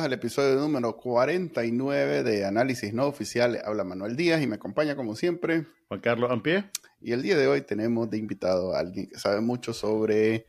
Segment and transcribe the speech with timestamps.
[0.00, 3.60] Bienvenidos al episodio número 49 de Análisis No Oficial.
[3.62, 6.64] Habla Manuel Díaz y me acompaña como siempre Juan Carlos Ampie.
[7.02, 10.46] Y el día de hoy tenemos de invitado a alguien que sabe mucho sobre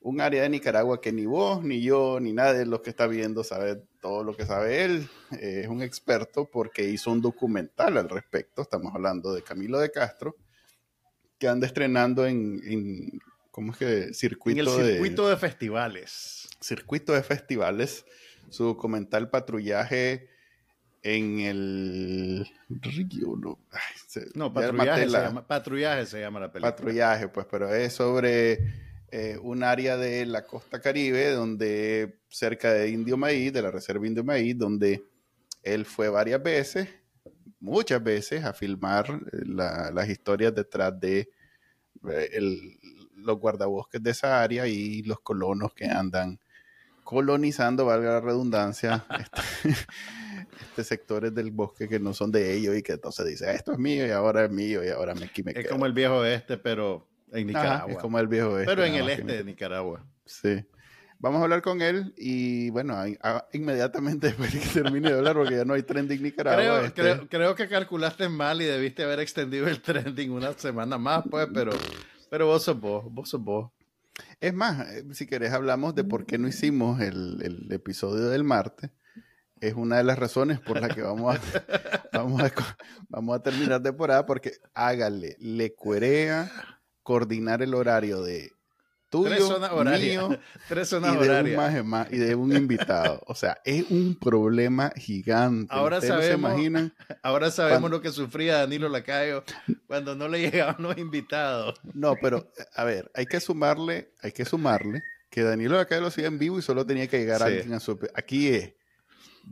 [0.00, 3.06] un área de Nicaragua que ni vos, ni yo, ni nadie de los que está
[3.06, 5.08] viendo sabe todo lo que sabe él.
[5.32, 8.60] Eh, es un experto porque hizo un documental al respecto.
[8.60, 10.36] Estamos hablando de Camilo de Castro,
[11.38, 13.20] que anda estrenando en, en
[13.50, 14.12] ¿cómo es que?
[14.12, 16.48] Circuito en el circuito de, festivales.
[16.60, 18.04] Circuito de festivales.
[18.50, 20.28] Su documental Patrullaje
[21.02, 23.58] en el río, no,
[24.34, 26.76] no patrullaje, se llama, patrullaje se llama la película.
[26.76, 28.58] Patrullaje, pues, pero es sobre
[29.10, 34.06] eh, un área de la costa caribe, donde cerca de Indio Maíz, de la Reserva
[34.06, 35.02] Indio Maíz, donde
[35.62, 36.88] él fue varias veces,
[37.60, 41.30] muchas veces, a filmar eh, las historias detrás de
[42.10, 42.40] eh,
[43.16, 46.38] los guardabosques de esa área y los colonos que andan
[47.10, 49.76] colonizando, valga la redundancia, este,
[50.60, 53.78] este, sectores del bosque que no son de ellos y que entonces dice, esto es
[53.78, 56.56] mío y ahora es mío y ahora me, aquí me Es como el viejo este,
[56.56, 57.92] pero en Nicaragua.
[57.92, 58.70] es como el viejo este.
[58.70, 60.06] Pero en el este de Nicaragua.
[60.24, 60.64] Sí.
[61.18, 62.96] Vamos a hablar con él y bueno,
[63.52, 66.62] inmediatamente después de que termine de hablar, porque ya no hay trending Nicaragua.
[66.62, 67.02] Creo, este.
[67.02, 71.48] creo, creo, que calculaste mal y debiste haber extendido el trending una semana más, pues,
[71.52, 71.72] pero,
[72.30, 73.72] pero vos sos vos, vos sos vos.
[74.40, 78.44] Es más, eh, si querés hablamos de por qué no hicimos el, el episodio del
[78.44, 78.90] martes.
[79.60, 81.40] Es una de las razones por las que vamos a,
[82.12, 82.52] vamos a,
[83.08, 86.50] vamos a terminar temporada, porque hágale, le cuerea
[87.02, 88.52] coordinar el horario de
[89.10, 90.38] tuyo, tres zonas mío,
[90.68, 93.20] tres zonas y de un más, y de un invitado.
[93.26, 95.74] O sea, es un problema gigante.
[95.74, 96.52] Ahora sabemos,
[97.22, 99.44] ahora sabemos lo que sufría Danilo Lacayo
[99.86, 101.78] cuando no le llegaban los invitados.
[101.92, 106.26] No, pero a ver, hay que sumarle, hay que sumarle que Danilo Lacayo lo hacía
[106.26, 108.72] en vivo y solo tenía que llegar alguien a su aquí es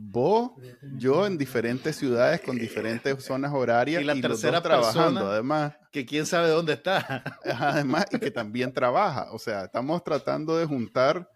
[0.01, 0.51] vos,
[0.95, 5.73] yo en diferentes ciudades con diferentes zonas horarias y la tercera trabajando, además.
[5.91, 7.23] Que quién sabe dónde está.
[7.43, 9.27] Además, y que también trabaja.
[9.31, 11.29] O sea, estamos tratando de juntar.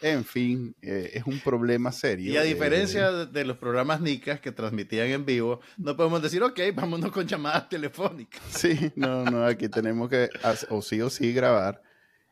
[0.00, 2.32] En fin, eh, es un problema serio.
[2.32, 6.58] Y a diferencia de, los programas NICAS que transmitían en vivo, no podemos decir, ok,
[6.74, 8.42] vámonos con llamadas telefónicas.
[8.48, 10.28] Sí, no, no, aquí tenemos que,
[10.70, 11.82] o sí o sí, grabar.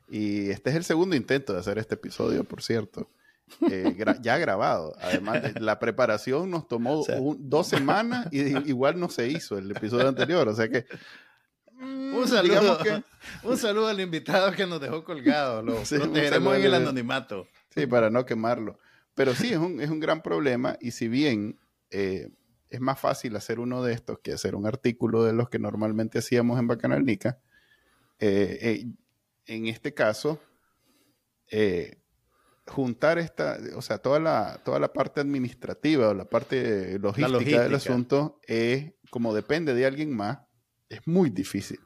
[0.08, 3.08] Y este es el segundo intento de hacer este episodio, por cierto.
[3.70, 4.94] Eh, ya grabado.
[5.00, 7.04] Además, la preparación nos tomó
[7.38, 10.48] dos semanas y igual no se hizo el episodio anterior.
[10.48, 10.86] O sea que.
[11.74, 12.78] Mm, un saludo,
[13.42, 15.62] un saludo al invitado que nos dejó colgado.
[15.62, 17.46] Lo protegeremos en el anonimato.
[17.74, 18.78] Sí, para no quemarlo.
[19.14, 20.76] Pero sí, es un, es un gran problema.
[20.80, 21.58] Y si bien
[21.90, 22.30] eh,
[22.68, 26.18] es más fácil hacer uno de estos que hacer un artículo de los que normalmente
[26.18, 27.38] hacíamos en Bacanalnica,
[28.18, 28.86] eh,
[29.46, 30.38] en este caso,
[32.70, 37.74] juntar esta, o sea, toda la, toda la parte administrativa o la parte logística, del
[37.74, 40.38] asunto, es, como depende de alguien más,
[40.88, 41.80] es muy difícil.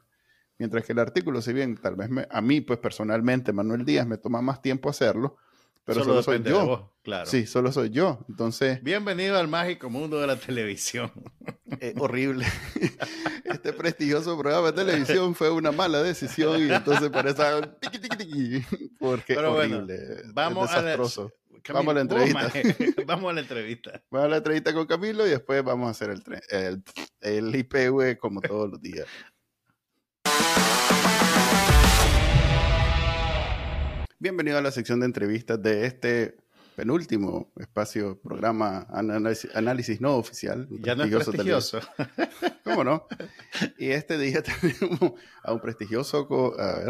[0.57, 4.17] Mientras que el artículo, si bien tal vez a mí, pues personalmente, Manuel Díaz, me
[4.17, 5.37] toma más tiempo hacerlo,
[5.85, 6.91] pero solo, soy yo.
[7.03, 7.29] claro.
[7.29, 8.25] Sí, solo soy yo.
[8.27, 8.81] Entonces.
[8.81, 11.11] Bienvenido al mágico mundo de la televisión.
[11.81, 12.45] Eh, horrible.
[13.43, 17.43] Este prestigioso programa de televisión fue una mala decisión y entonces parece
[17.81, 19.97] tiqui, tiqui, tiqui, porque pero horrible.
[20.33, 21.31] vamos desastroso.
[21.67, 22.51] A la, vamos a la entrevista.
[23.05, 24.03] vamos a la entrevista.
[24.09, 26.83] Vamos a la entrevista con Camilo y después vamos a hacer el, el,
[27.19, 29.07] el IPV como todos los días.
[34.17, 36.37] Bienvenido a la sección de entrevistas de este
[36.77, 40.69] penúltimo espacio, programa análisis, no oficial.
[40.69, 41.79] Ya no es prestigioso.
[42.63, 43.07] ¿Cómo no?
[43.77, 46.29] Y este día tenemos a un prestigioso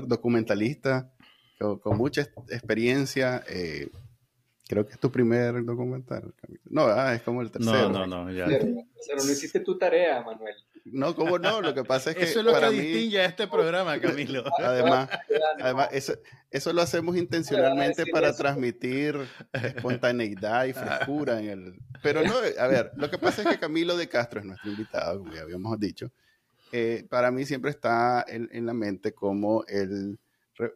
[0.06, 1.12] documentalista
[1.58, 3.44] con, mucha experiencia.
[3.50, 3.90] Eh,
[4.68, 6.32] creo que es tu primer documental.
[6.66, 7.90] No, ah, es como el tercero.
[7.90, 8.32] No, no, no.
[8.32, 8.46] Ya.
[8.48, 10.56] no hiciste tu tarea, Manuel.
[10.86, 11.62] No, ¿cómo no?
[11.62, 12.24] Lo que pasa es que.
[12.24, 14.44] Eso es lo que distingue a este programa, Camilo.
[14.60, 15.10] Además,
[15.60, 16.14] además eso,
[16.52, 19.20] eso lo hacemos intencionalmente para transmitir
[19.52, 21.76] espontaneidad y frescura en el.
[22.04, 25.20] Pero no, a ver, lo que pasa es que Camilo de Castro es nuestro invitado,
[25.20, 26.12] como ya habíamos dicho.
[26.72, 30.20] Eh, para mí siempre está en, en la mente como el,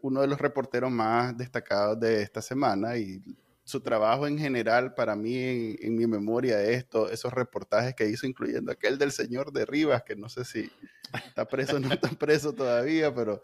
[0.01, 3.21] uno de los reporteros más destacados de esta semana y
[3.69, 8.71] su trabajo en general, para mí, en, mi memoria, esto, esos reportajes que hizo, incluyendo
[8.71, 10.69] aquel del señor de Rivas, que no sé si
[11.13, 13.42] está preso o no está preso todavía, pero...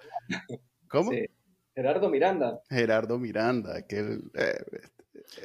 [0.87, 1.11] ¿Cómo?
[1.75, 2.59] Gerardo Miranda.
[2.69, 4.23] Gerardo Miranda, aquel...
[4.33, 4.63] Eh,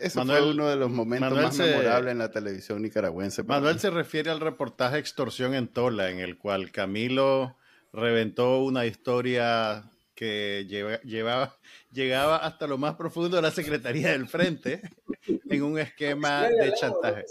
[0.00, 3.42] ese fue uno de los momentos más memorables en la televisión nicaragüense.
[3.42, 7.56] Manuel se refiere al reportaje Extorsión en Tola, en el cual Camilo
[7.92, 9.89] reventó una historia
[10.20, 10.66] que
[11.02, 11.56] llevaba,
[11.90, 14.82] llegaba hasta lo más profundo de la Secretaría del Frente
[15.26, 17.24] en un esquema de chantaje.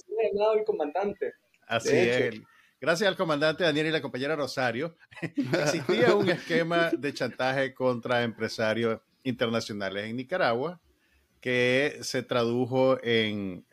[0.58, 1.36] el comandante.
[1.68, 2.42] Así es.
[2.82, 9.00] Gracias al comandante Daniel y la compañera Rosario, existía un esquema de chantaje contra empresarios
[9.22, 10.82] internacionales en Nicaragua
[11.40, 13.66] que se tradujo en,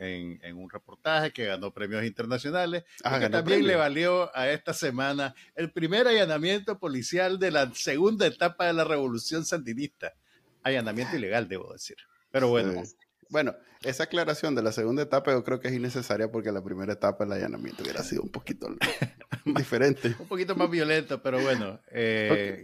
[0.55, 5.73] un reportaje que ganó premios internacionales y que también le valió a esta semana el
[5.73, 10.15] primer allanamiento policial de la segunda etapa de la revolución sandinista.
[10.63, 11.97] Allanamiento ilegal, debo decir.
[12.31, 12.83] Pero bueno.
[13.29, 16.93] Bueno, esa aclaración de la segunda etapa yo creo que es innecesaria porque la primera
[16.93, 18.69] etapa del allanamiento hubiera sido un poquito
[19.45, 20.15] diferente.
[20.19, 21.81] un poquito más violento, pero bueno.
[21.91, 22.63] Eh,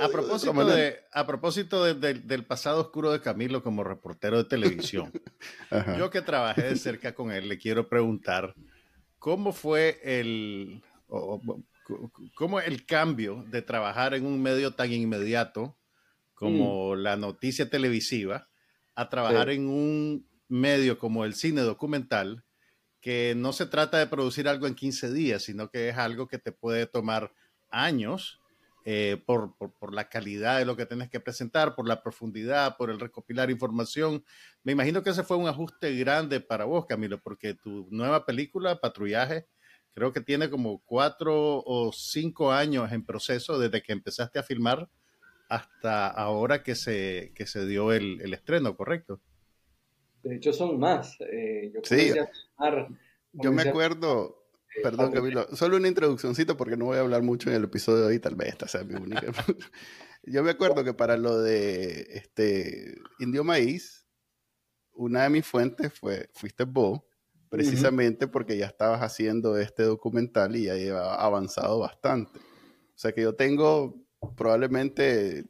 [0.00, 5.12] a propósito, de, a propósito del pasado oscuro de Camilo como reportero de televisión,
[5.98, 8.54] yo que trabajé de cerca con él, le quiero preguntar
[9.18, 10.82] cómo fue el,
[12.34, 15.76] cómo el cambio de trabajar en un medio tan inmediato
[16.34, 16.98] como mm.
[16.98, 18.48] la noticia televisiva
[18.94, 22.44] a trabajar en un medio como el cine documental,
[23.00, 26.38] que no se trata de producir algo en 15 días, sino que es algo que
[26.38, 27.32] te puede tomar
[27.70, 28.41] años
[28.84, 29.54] eh, por,
[29.92, 34.24] la calidad de lo que tienes que presentar, por la profundidad, por el recopilar información.
[34.64, 38.80] Me imagino que ese fue un ajuste grande para vos, Camilo, porque tu nueva película,
[38.80, 39.46] Patrullaje,
[39.92, 44.88] creo que tiene como cuatro o cinco años en proceso desde que empezaste a filmar
[45.48, 49.20] hasta ahora que se, que se dio el, estreno, ¿correcto?
[50.22, 51.18] De hecho, son más.
[51.20, 52.12] Eh, yo sí,
[53.32, 54.41] yo me acuerdo,
[54.82, 55.46] Perdón, Camilo.
[55.54, 58.36] Solo una introduccióncito porque no voy a hablar mucho en el episodio de hoy, tal
[58.36, 59.20] vez esta sea mi única.
[60.24, 64.06] Yo me acuerdo que para lo de este Indio Maíz,
[64.92, 67.00] una de mis fuentes fue, fuiste vos,
[67.48, 72.38] precisamente porque ya estabas haciendo este documental y ya lleva avanzado bastante.
[72.38, 74.00] O sea que yo tengo
[74.36, 75.44] probablemente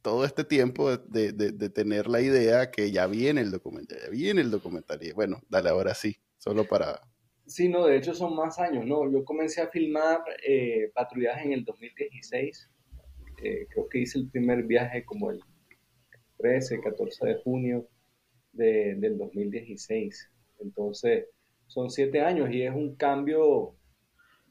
[0.00, 4.10] todo este tiempo de, de, de, tener la idea que ya viene el documental, ya
[4.10, 5.02] viene el documental.
[5.02, 7.00] Y bueno, dale ahora sí, solo para,
[7.46, 9.10] Sí, no, de hecho son más años, ¿no?
[9.10, 12.70] Yo comencé a filmar eh, patrullaje en el 2016.
[13.42, 15.40] Eh, creo que hice el primer viaje como el
[16.38, 17.86] 13, 14 de junio
[18.52, 20.30] de, del 2016.
[20.60, 21.26] Entonces,
[21.66, 23.74] son siete años y es un cambio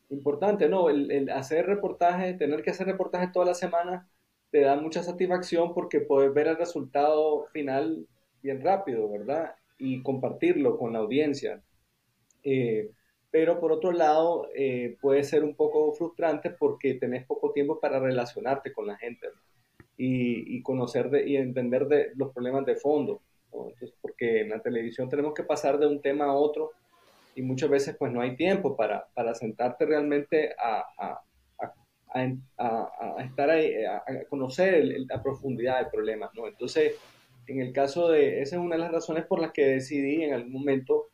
[0.09, 0.89] importante, ¿no?
[0.89, 4.07] El, el hacer reportaje, tener que hacer reportaje toda la semana,
[4.51, 8.07] te da mucha satisfacción porque puedes ver el resultado final
[8.43, 9.55] bien rápido, ¿verdad?
[9.79, 11.63] Y compartirlo con la audiencia
[12.43, 12.91] eh,
[13.31, 17.99] pero por otro lado, eh, puede ser un poco frustrante porque tenés poco tiempo para
[17.99, 19.27] relacionarte con la gente
[19.97, 23.21] y, conocer y entender de los problemas de fondo.
[24.01, 26.71] porque en la televisión tenemos que pasar de un tema a otro
[27.35, 31.21] y muchas veces pues no hay tiempo para, para sentarte realmente a, a,
[32.57, 36.29] a, a estar ahí, a, conocer la profundidad del problema.
[36.35, 36.47] ¿no?
[36.47, 36.93] Entonces,
[37.47, 40.33] en el caso de, esa es una de las razones por las que decidí en
[40.33, 41.09] algún momento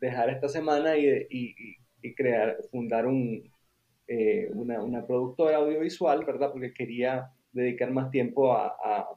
[0.00, 1.76] dejar esta semana y,
[2.16, 3.50] crear, fundar un,
[4.06, 6.52] eh, una, una, productora audiovisual, ¿verdad?
[6.52, 9.08] Porque quería dedicar más tiempo a,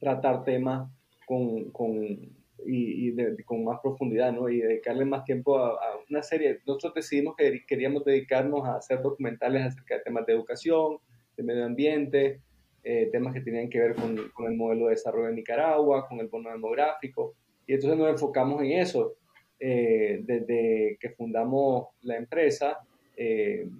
[0.00, 0.90] tratar temas
[1.26, 2.32] con, con
[2.66, 3.14] y,
[3.44, 4.48] con más profundidad, ¿no?
[4.48, 5.78] Y dedicarle más tiempo a,
[6.08, 6.60] una serie.
[6.66, 10.98] Nosotros decidimos que queríamos dedicarnos a hacer documentales acerca de temas de educación,
[11.36, 12.40] de medio ambiente,
[12.84, 16.20] eh, temas que tenían que ver con, con, el modelo de desarrollo de Nicaragua, con
[16.20, 17.34] el bono demográfico.
[17.66, 19.14] Y entonces nos enfocamos en eso.
[19.64, 22.80] Eh, desde que fundamos la empresa,
[23.16, 23.70] eh,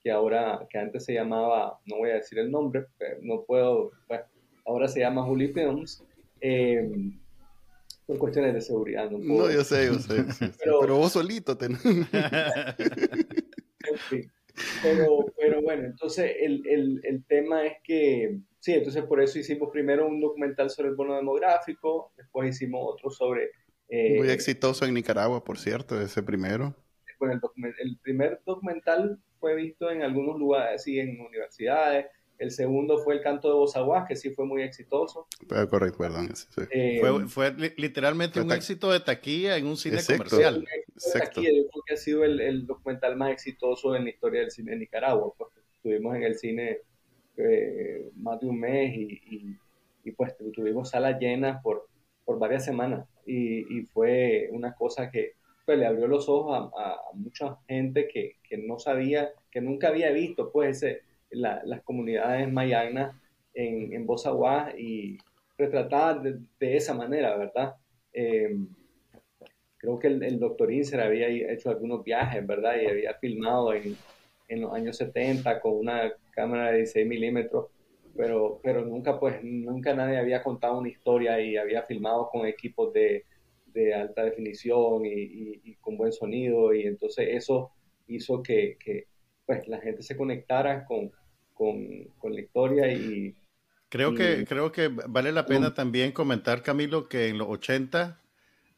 [0.00, 2.84] que ahora, que antes se llamaba, no voy a decir el nombre,
[3.22, 4.22] no puedo, bueno,
[4.64, 6.04] ahora se llama Juli Films,
[6.40, 6.88] eh,
[8.06, 9.10] por cuestiones de seguridad.
[9.10, 10.24] No, no yo sé, yo sé,
[10.62, 11.80] pero, vos solito tenés.
[14.84, 19.70] pero, pero bueno, entonces el, el, el tema es que, sí, entonces por eso hicimos
[19.72, 23.50] primero un documental sobre el bono demográfico, después hicimos otro sobre
[23.88, 26.74] muy eh, exitoso en Nicaragua, por cierto, ese primero.
[27.18, 27.40] Bueno,
[27.78, 32.06] el, primer documental fue visto en algunos lugares, sí, en universidades.
[32.38, 35.26] El segundo fue El canto de Bozaguas, que sí fue muy exitoso.
[35.48, 36.28] Pero correcto, perdón.
[36.70, 40.66] Eh, fue, literalmente un éxito de taquilla en un cine comercial.
[40.92, 41.40] Exacto.
[41.40, 44.78] yo creo que ha sido el, documental más exitoso en la historia del cine de
[44.78, 45.32] Nicaragua.
[45.38, 46.80] Pues, estuvimos en el cine
[47.38, 49.58] eh, más de un mes y,
[50.04, 51.88] y, pues tuvimos salas llenas por,
[52.24, 55.32] por varias semanas y, fue una cosa que
[55.64, 60.10] pues, le abrió los ojos a, mucha gente que, que, no sabía, que nunca había
[60.10, 60.84] visto pues
[61.30, 63.16] las comunidades mayagnas
[63.54, 64.06] en, en
[64.78, 65.18] y
[65.58, 66.22] retratadas
[66.58, 67.74] de, esa manera, ¿verdad?
[68.12, 68.56] Eh,
[69.78, 72.76] creo que el, el doctor Inser había hecho algunos viajes, ¿verdad?
[72.80, 73.96] Y había filmado en,
[74.48, 77.66] en los años 70 con una cámara de 16 milímetros
[78.16, 82.92] pero, pero nunca, pues, nunca nadie había contado una historia y había filmado con equipos
[82.92, 83.24] de,
[83.66, 86.74] de alta definición y, con buen sonido.
[86.74, 87.72] Y entonces eso
[88.06, 89.06] hizo que, que
[89.44, 91.10] pues, la gente se conectara con,
[91.52, 93.34] con, con la historia y...
[93.88, 98.20] Creo, que, creo que vale la pena también comentar, Camilo, que en los 80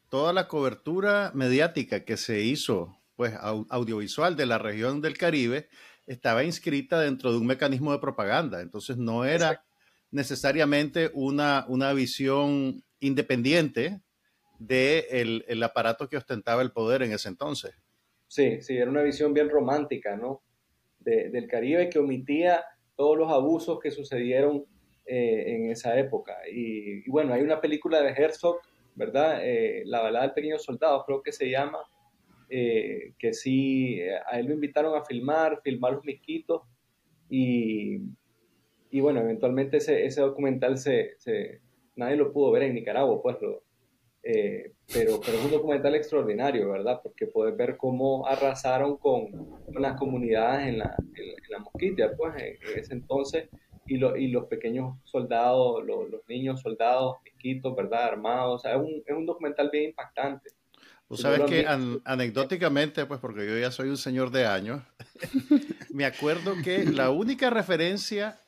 [0.09, 3.33] toda la cobertura mediática que se hizo, pues
[3.69, 5.67] audiovisual de la región del Caribe,
[6.09, 8.61] estaba inscrita dentro de un mecanismo de propaganda.
[8.61, 9.63] Entonces no era
[10.09, 14.01] necesariamente una, una visión independiente
[14.57, 17.75] del el aparato que ostentaba el poder en ese entonces.
[18.27, 20.41] Sí, sí, era una visión bien romántica, ¿no?
[20.99, 22.63] del Caribe que omitía
[22.95, 24.65] todos los abusos que sucedieron
[25.05, 26.37] eh, en esa época.
[26.51, 28.57] Y, bueno, hay una película de Herzog,
[28.93, 29.39] ¿verdad?
[29.41, 31.79] Eh, la balada del pequeño soldado, creo que se llama,
[32.49, 36.63] eh, que sí, a él lo invitaron a filmar, filmar los misquitos
[37.29, 37.99] y,
[38.91, 41.61] y bueno, eventualmente ese, ese documental se, se,
[41.95, 43.37] nadie lo pudo ver en Nicaragua, pues,
[44.23, 46.99] eh, pero, pero es un documental extraordinario, ¿verdad?
[47.03, 52.33] Porque puedes ver cómo arrasaron con, con las comunidades en la, en, la mosquita, pues,
[52.37, 53.49] en, ese entonces,
[53.85, 58.05] y, lo, y los pequeños soldados, los, los niños soldados, misquitos, ¿verdad?
[58.05, 60.49] Armados, o sea, es un, es un documental bien impactante.
[61.09, 61.65] Tú sabes que
[62.05, 64.83] anecdóticamente, pues porque yo ya soy un señor de años,
[65.89, 68.39] me acuerdo que la única referencia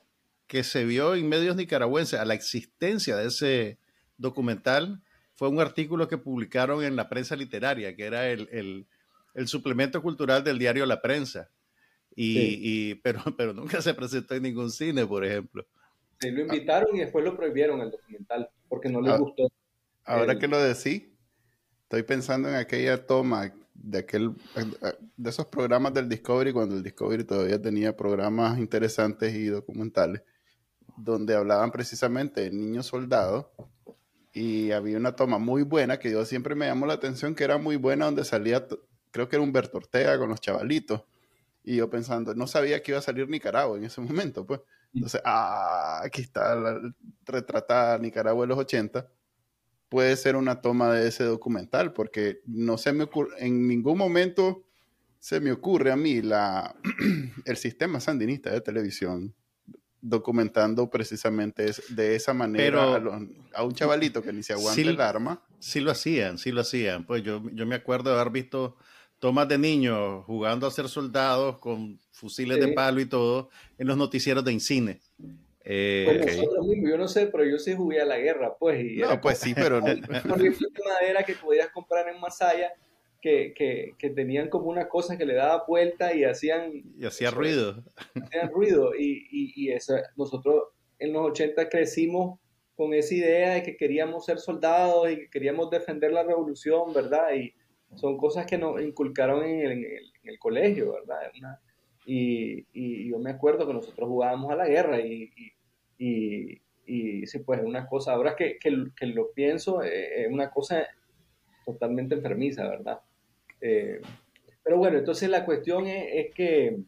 [0.46, 3.80] que se vio en medios nicaragüenses a la existencia de ese
[4.18, 5.02] documental
[5.34, 8.86] fue un artículo que publicaron en la prensa literaria, que era el,
[9.46, 11.50] suplemento cultural del diario La Prensa.
[12.16, 15.66] Y, pero, pero nunca se presentó en ningún cine, por ejemplo.
[16.20, 19.52] Sí, lo invitaron y después lo prohibieron el documental, porque no les ah, gustó.
[20.04, 21.11] Ahora que lo decís,
[21.92, 24.32] Estoy pensando en aquella toma de aquel
[25.18, 30.24] de esos programas del Discovery cuando el Discovery todavía tenía programas interesantes y documentales
[30.96, 33.48] donde hablaban precisamente de niños soldados
[34.32, 37.58] y había una toma muy buena que yo siempre me llamó la atención que era
[37.58, 38.66] muy buena donde salía
[39.12, 41.04] creo que era Humberto Ortega con los chavalitos
[41.62, 44.62] y yo pensando no sabía que iba a salir Nicaragua en ese momento pues.
[44.94, 46.80] Entonces ah, aquí está la,
[47.26, 49.06] retratada Nicaragua de los 80
[49.92, 54.64] puede ser una toma de ese documental, porque no se me ocurre, en ningún momento
[55.20, 56.74] se me ocurre a mí la,
[57.46, 59.36] el sistema sandinista de televisión
[60.00, 63.04] documentando precisamente de esa manera
[63.54, 65.44] a, un chavalito que ni se aguanta el arma.
[65.60, 67.06] Sí lo hacían, sí lo hacían.
[67.06, 68.78] Pues yo, yo me acuerdo de haber visto
[69.20, 73.98] tomas de niños jugando a ser soldados con fusiles de palo y todo en los
[73.98, 75.02] noticieros de Incine.
[75.64, 76.42] Eh,
[76.84, 78.84] yo no sé, pero yo sí jugué a la guerra, pues.
[78.84, 79.88] Y no, pues sí, pero no.
[79.94, 82.74] de madera que podías comprar en Masaya
[83.22, 86.72] que, que, que, tenían como una cosa que le daba vuelta y hacían...
[86.98, 87.84] Y hacía ruido.
[88.20, 88.96] Hacían ruido.
[88.98, 89.78] Y, y, y
[90.18, 90.64] nosotros
[90.98, 92.40] en los 80 crecimos
[92.76, 97.34] con esa idea de que queríamos ser soldados y que queríamos defender la revolución, ¿verdad?
[97.36, 97.54] Y
[97.96, 101.32] son cosas que nos inculcaron en el, en el, colegio, ¿verdad?
[102.06, 105.32] Y, y, yo me acuerdo que nosotros jugábamos a la guerra y,
[105.98, 110.86] y, y sí, pues una cosa, ahora que, que, lo pienso, eh, es una cosa
[111.66, 113.00] totalmente enfermiza, ¿verdad?
[113.62, 114.02] Eh,
[114.64, 116.80] pero bueno, entonces la cuestión es, que,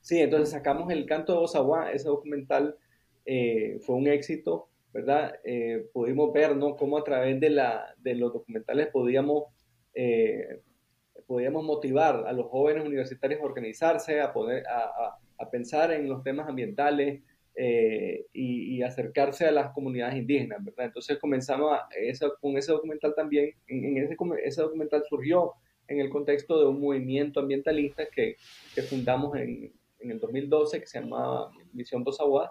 [0.00, 2.76] sí, entonces sacamos el canto de Osawa, ese documental
[3.24, 5.34] eh, fue un éxito, ¿verdad?
[5.92, 6.74] pudimos ver, ¿no?
[6.74, 9.44] Cómo a través de, la, de los documentales podíamos
[11.26, 16.22] podíamos motivar a los jóvenes universitarios a organizarse, a, poder, a, a, pensar en los
[16.22, 17.22] temas ambientales
[17.58, 20.86] eh, y, acercarse a las comunidades indígenas, ¿verdad?
[20.86, 21.88] Entonces comenzamos a,
[22.40, 24.14] con ese documental también, en, ese,
[24.44, 25.54] ese, documental surgió
[25.88, 28.36] en el contexto de un movimiento ambientalista que,
[28.74, 32.50] que fundamos en, en, el 2012 que se llamaba Misión Dos Aguas,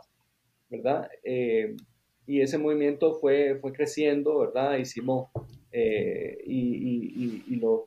[0.70, 1.08] ¿verdad?
[1.24, 1.75] Eh,
[2.25, 4.77] y ese movimiento fue, fue creciendo, ¿verdad?
[4.77, 5.29] Hicimos
[5.72, 7.86] eh, y, y, y, lo,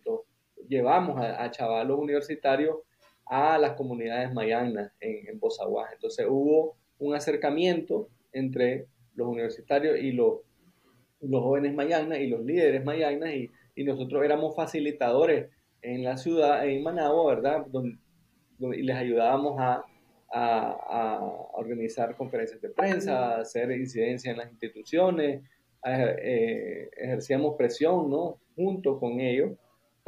[0.69, 2.77] llevamos a, chavalos universitarios
[3.27, 5.41] a las comunidades mayanas en, en
[5.93, 10.41] Entonces hubo un acercamiento entre los universitarios y los,
[11.21, 15.49] los jóvenes mayanas y los líderes mayanas y, y, nosotros éramos facilitadores
[15.83, 17.67] en la ciudad, en Managua, ¿verdad?
[18.61, 19.85] y les ayudábamos a,
[20.33, 21.21] a,
[21.53, 25.43] organizar conferencias de prensa, a hacer incidencia en las instituciones,
[25.85, 28.39] eh, ejercíamos presión, ¿no?
[28.57, 29.53] Junto con ellos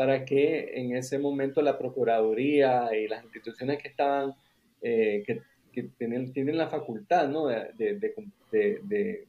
[0.00, 4.32] para que en ese momento la Procuraduría y las instituciones que estaban,
[4.80, 7.48] eh, que, tienen, tienen, la facultad ¿no?
[7.48, 8.14] de, de,
[8.50, 9.26] de,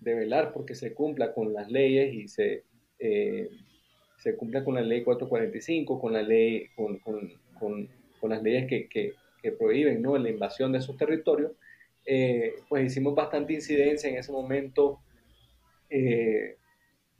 [0.00, 2.62] de, velar porque se cumpla con las leyes y se,
[3.00, 3.50] eh,
[4.16, 7.88] se cumpla con la ley 445, con, la ley, con, con, con,
[8.20, 10.16] con las leyes que, que, que, prohíben ¿no?
[10.16, 11.50] la invasión de esos territorios,
[12.06, 15.00] eh, pues hicimos bastante incidencia en ese momento.
[15.90, 16.58] Eh,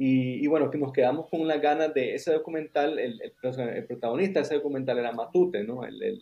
[0.05, 4.47] y, bueno, que nos quedamos con las ganas de ese documental, el, el, protagonista de
[4.47, 5.85] ese documental era Matute, ¿no?
[5.85, 6.21] El, el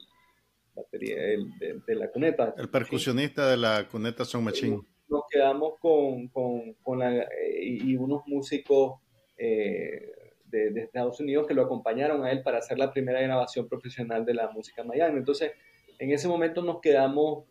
[0.75, 2.55] batería de, la cuneta.
[2.59, 4.81] El percusionista de la cuneta Son Machine.
[5.09, 7.27] Nos quedamos con, con, con la,
[7.59, 9.01] y, unos músicos
[9.39, 10.13] de,
[10.45, 14.35] de, Estados Unidos que lo acompañaron a él para hacer la primera grabación profesional de
[14.35, 15.17] la música Miami.
[15.21, 15.53] Entonces,
[15.99, 17.45] en ese momento nos quedamos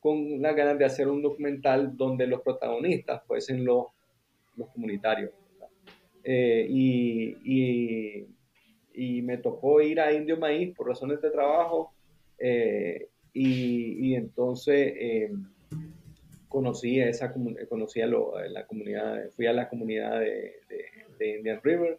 [0.00, 3.88] con la ganas de hacer un documental donde los protagonistas fuesen los,
[4.56, 5.30] los comunitarios.
[6.24, 8.26] Eh, y,
[8.94, 11.92] y, me tocó ir a Indio Maíz por razones de trabajo
[12.38, 15.32] eh, y, entonces eh,
[16.48, 17.32] conocí, esa,
[17.68, 20.52] conocí a la comunidad, fui a la comunidad de,
[21.18, 21.98] de Indian River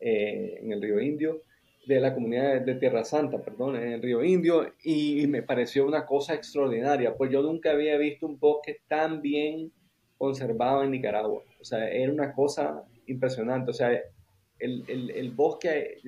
[0.00, 1.42] en el río Indio
[1.88, 6.04] de la comunidad de Tierra Santa, perdón, en el río Indio, y, me pareció una
[6.04, 9.72] cosa extraordinaria, pues yo nunca había visto un bosque tan bien
[10.18, 11.42] conservado en Nicaragua.
[11.58, 13.70] O sea, era una cosa impresionante.
[13.70, 13.90] O sea,
[14.58, 15.98] el, el, bosque,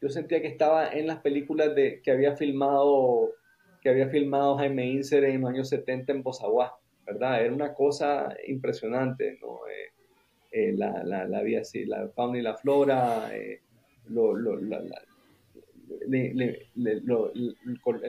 [0.00, 3.32] yo sentía que estaba en las películas de, que había filmado
[3.80, 6.74] que había filmado Jaime Inser en los años 70 en Bozaguá,
[7.06, 7.42] ¿verdad?
[7.44, 9.60] Era una cosa impresionante, ¿no?
[9.68, 9.92] Eh,
[10.50, 13.60] eh, la, la, la, así, la fauna y la flora, eh,
[14.08, 14.56] lo, lo,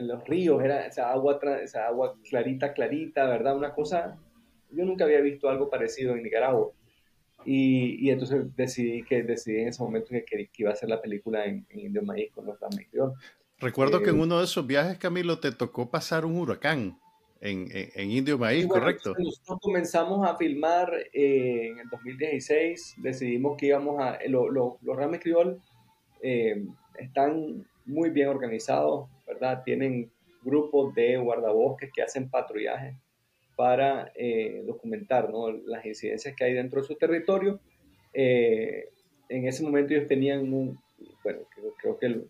[0.00, 3.56] los ríos, era esa agua, esa agua clarita, clarita, ¿verdad?
[3.56, 4.18] Una cosa,
[4.70, 6.72] yo nunca había visto algo parecido en Nicaragua.
[7.44, 11.00] Y, y entonces decidí que decidí en ese momento que, que, iba a hacer la
[11.00, 12.58] película en, Indio Maíz con los
[12.90, 13.14] Criol.
[13.58, 16.98] Recuerdo que en eh, uno de esos viajes, Camilo, te tocó pasar un huracán
[17.40, 19.14] en, en, Indio Maíz, ¿correcto?
[19.18, 24.18] Nosotros comenzamos a filmar eh, en el 2016, decidimos que íbamos a...
[24.28, 25.60] Lo, los Rames Criol
[26.22, 26.64] eh,
[26.98, 29.62] están muy bien organizados, ¿verdad?
[29.64, 30.10] Tienen
[30.42, 32.96] grupos de guardabosques que hacen patrullaje
[33.60, 35.52] para eh, documentar ¿no?
[35.52, 37.60] las incidencias que hay dentro de su territorio.
[38.14, 38.88] Eh,
[39.28, 40.80] en ese momento ellos tenían un,
[41.22, 41.40] bueno,
[41.78, 42.24] creo, que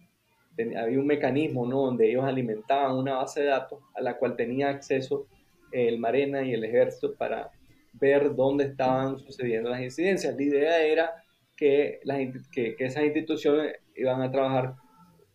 [0.77, 1.83] había un mecanismo ¿no?
[1.83, 5.29] donde ellos alimentaban una base de datos a la cual tenía acceso
[5.71, 7.53] el Marena y el Ejército para
[7.93, 10.35] ver dónde estaban sucediendo las incidencias.
[10.35, 11.23] La idea era
[11.57, 12.19] que, las,
[12.51, 14.75] que, que esas instituciones iban a trabajar,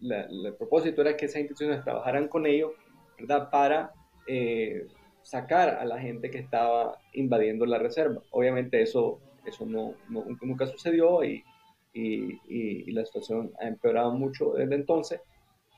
[0.02, 2.72] el propósito era que esas instituciones trabajaran con ellos,
[3.18, 3.50] ¿verdad?
[3.50, 3.94] Para
[4.28, 4.88] eh,
[5.26, 8.22] sacar a la gente que estaba invadiendo la reserva.
[8.30, 11.44] Obviamente eso, eso no, nunca sucedió y,
[11.94, 15.22] y, y, la situación ha empeorado mucho desde entonces,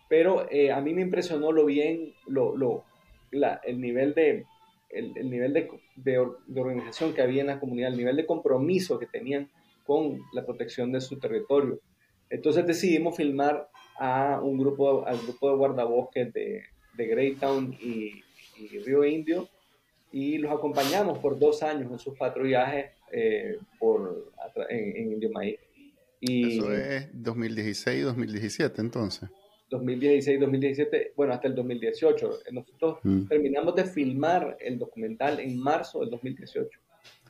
[0.10, 2.84] pero eh, a mí me impresionó lo bien, lo, lo,
[3.32, 4.46] la, el nivel de...
[4.90, 8.26] El, el nivel de, de, de, organización que había en la comunidad, el nivel de
[8.26, 9.50] compromiso que tenían
[9.86, 11.82] con la protección de su territorio.
[12.30, 13.68] Entonces decidimos filmar
[14.00, 16.64] a un grupo, al grupo de guardabosques de,
[16.96, 18.24] de Greytown y,
[18.58, 19.50] Río Indio
[20.12, 24.32] y los acompañamos por dos años en sus patrullajes eh, por,
[24.70, 25.60] en, Indio Maíz.
[26.20, 29.30] Y Eso es 2016-2017 entonces.
[29.70, 32.40] 2016-2017, bueno, hasta el 2018.
[32.52, 33.28] Nosotros mm.
[33.28, 36.80] terminamos de filmar el documental en marzo del 2018.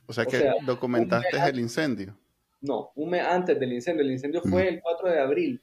[0.06, 2.16] O sea que documentaste el incendio.
[2.60, 4.04] No, un mes antes del incendio.
[4.04, 5.60] El incendio fue el 4 de abril.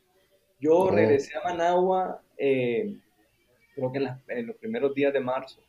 [0.59, 0.91] Yo oh.
[0.91, 2.95] regresé a Managua, eh,
[3.75, 3.99] creo que
[4.33, 5.61] en, los primeros días de marzo.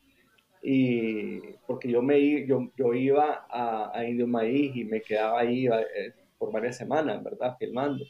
[0.63, 6.13] Y porque yo, me, yo, yo iba a, Indio Maíz y me quedaba ahí eh,
[6.39, 7.57] por varias semanas, ¿verdad?
[7.59, 8.05] Filmando.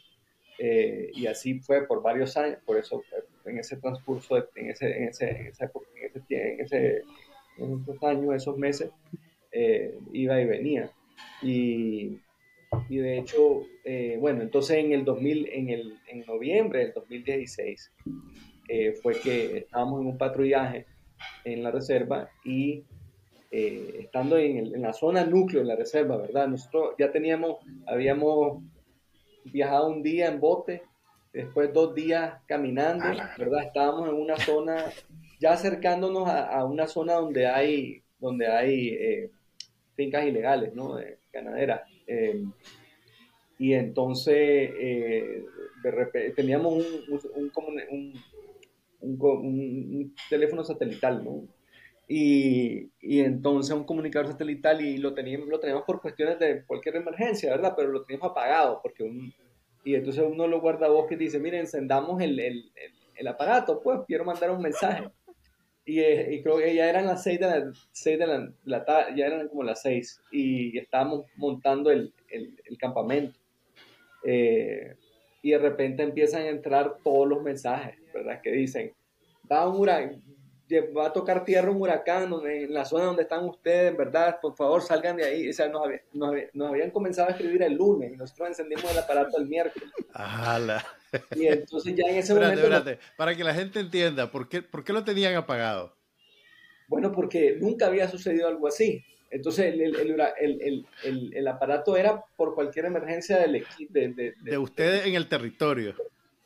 [0.59, 3.03] Eh, y así fue por varios años, por eso
[3.45, 5.69] en ese transcurso, en ese, en ese, en ese,
[6.29, 7.01] en ese,
[7.57, 8.89] en esos años, esos meses,
[10.13, 10.91] iba y venía.
[11.41, 12.19] Y,
[12.89, 17.91] y de hecho, eh, bueno, entonces en el 2000, en, el, en noviembre del 2016,
[18.67, 20.85] eh, fue que estábamos en un patrullaje
[21.43, 22.83] en la reserva y
[23.51, 26.47] eh, estando en, en, la zona núcleo de la reserva, ¿verdad?
[26.47, 28.63] Nosotros ya teníamos, habíamos
[29.45, 30.83] viajado un día en bote,
[31.31, 33.05] después dos días caminando,
[33.37, 33.63] ¿verdad?
[33.63, 34.85] Estábamos en una zona,
[35.39, 39.29] ya acercándonos a, una zona donde hay, donde hay
[39.95, 40.97] fincas ilegales, ¿no?
[41.33, 41.81] ganaderas.
[42.05, 42.43] Eh,
[43.59, 45.43] y entonces eh,
[45.83, 47.51] de repente, teníamos un, un,
[47.89, 48.13] un,
[50.29, 51.47] teléfono satelital, ¿no?
[52.07, 56.95] Y, y, entonces un comunicador satelital y lo teníamos, lo teníamos por cuestiones de cualquier
[56.95, 57.73] emergencia, ¿verdad?
[57.75, 59.33] Pero lo teníamos apagado porque un,
[59.83, 62.71] y entonces uno lo guarda voz que dice, miren, encendamos el, el,
[63.15, 65.09] el, aparato, pues quiero mandar un mensaje.
[65.85, 68.83] Y, eh, y, creo que ya eran las seis de la, seis de la, la
[68.83, 73.37] tarde, ya eran como las seis y estábamos montando el, el campamento.
[74.23, 74.95] Eh,
[75.41, 78.41] y de repente empiezan a entrar todos los mensajes, ¿verdad?
[78.41, 78.93] Que dicen,
[79.51, 80.21] va un huracán,
[80.95, 84.39] va a tocar tierra un huracán en la zona donde están ustedes, ¿verdad?
[84.41, 85.49] Por favor, salgan de ahí.
[85.49, 89.37] O sea, nos, nos, habían comenzado a escribir el lunes y nosotros encendimos el aparato
[89.37, 89.89] el miércoles.
[90.13, 90.85] ¡Hala!
[91.35, 92.61] Y entonces ya en ese momento...
[92.61, 95.95] Espérate, para que la gente entienda, ¿por qué, ¿por qué lo tenían apagado?
[96.87, 99.03] Bueno, porque nunca había sucedido algo así.
[99.29, 105.15] Entonces, el, el, el, el, aparato era por cualquier emergencia del de, de, ustedes en
[105.15, 105.95] el territorio.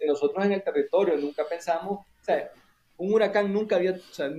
[0.07, 1.17] Nosotros en el territorio.
[1.17, 2.51] Nunca pensamos, o sea,
[2.97, 4.29] un huracán nunca había, o sea,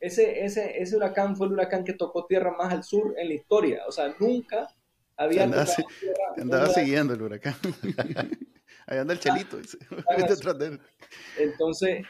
[0.00, 3.34] ese, ese, ese huracán fue el huracán que tocó tierra más al sur en la
[3.34, 3.82] historia.
[3.88, 4.68] O sea, nunca
[5.16, 5.44] había...
[5.44, 5.66] Andaba,
[6.36, 7.54] andaba siguiendo el huracán.
[8.86, 9.58] Ahí anda el chelito.
[11.38, 12.06] Entonces,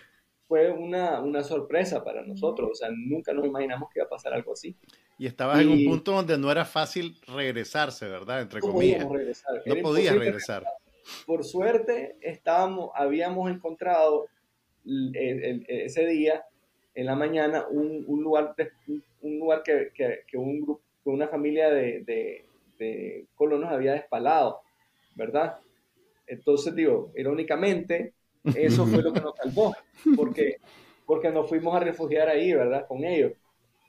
[0.47, 2.71] fue una, una, sorpresa para nosotros.
[2.73, 4.77] O sea, nunca nos imaginamos que iba a pasar algo así.
[5.19, 8.43] Y estabas en un punto donde no era fácil regresarse, ¿verdad?
[8.43, 9.09] Entre no comillas.
[9.09, 9.62] Regresar.
[9.65, 10.65] No podías regresar.
[11.27, 14.27] Por suerte, estábamos, habíamos encontrado
[14.85, 16.45] ese día,
[16.95, 18.55] en la mañana, un, un lugar,
[19.21, 22.45] un lugar que, que, un grupo, una familia de, de,
[22.79, 24.61] de colonos había despalado,
[25.14, 25.59] ¿verdad?
[26.27, 28.12] Entonces, digo, irónicamente,
[28.55, 29.75] eso fue lo que nos salvó,
[30.16, 30.57] porque,
[31.05, 32.87] porque nos fuimos a refugiar ahí, ¿verdad?
[32.87, 33.33] Con ellos.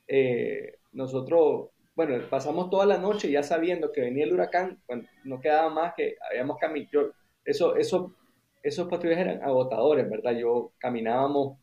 [0.06, 5.40] Eh, nosotros, bueno, pasamos toda la noche ya sabiendo que venía el huracán, bueno, no
[5.40, 7.12] quedaba más que habíamos caminado,
[7.44, 8.14] eso, eso,
[8.62, 10.30] esos patrullajes eran agotadores, ¿verdad?
[10.38, 11.58] Yo caminábamos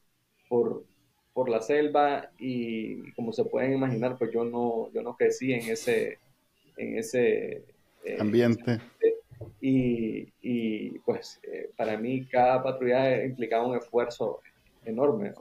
[0.50, 0.84] por,
[1.32, 5.70] por la selva y como se pueden imaginar, pues yo no, yo no crecí en
[5.70, 6.20] ese,
[6.76, 7.64] en ese
[8.04, 8.82] eh, ambiente.
[9.62, 14.42] Y, y pues eh, para mí cada patrullaje implicaba un esfuerzo
[14.84, 15.32] enorme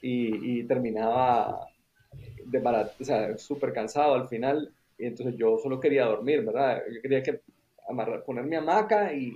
[0.00, 1.68] y, y, terminaba
[2.12, 6.82] de o sea, súper cansado al final y entonces yo solo quería dormir, ¿verdad?
[6.92, 7.40] Yo quería que
[7.88, 9.34] amarrar, poner mi hamaca y,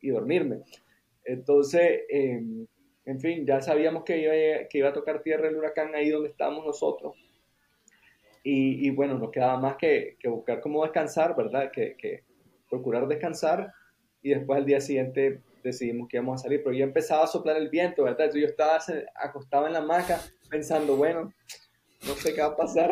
[0.00, 0.62] y dormirme.
[1.24, 2.66] Entonces, em,
[3.04, 6.30] en fin, ya sabíamos que iba, que iba a tocar tierra el huracán ahí donde
[6.30, 7.16] estábamos nosotros.
[8.42, 11.70] Y, y bueno, nos quedaba más que, que, buscar cómo descansar, ¿verdad?
[11.70, 12.24] Que, que
[12.70, 13.72] procurar descansar
[14.22, 17.56] y después al día siguiente decidimos que íbamos a salir, pero ya empezaba a soplar
[17.56, 18.26] el viento, ¿verdad?
[18.26, 18.78] Entonces yo estaba
[19.14, 21.32] acostado en la hamaca pensando, bueno,
[22.06, 22.90] no sé qué va a pasar,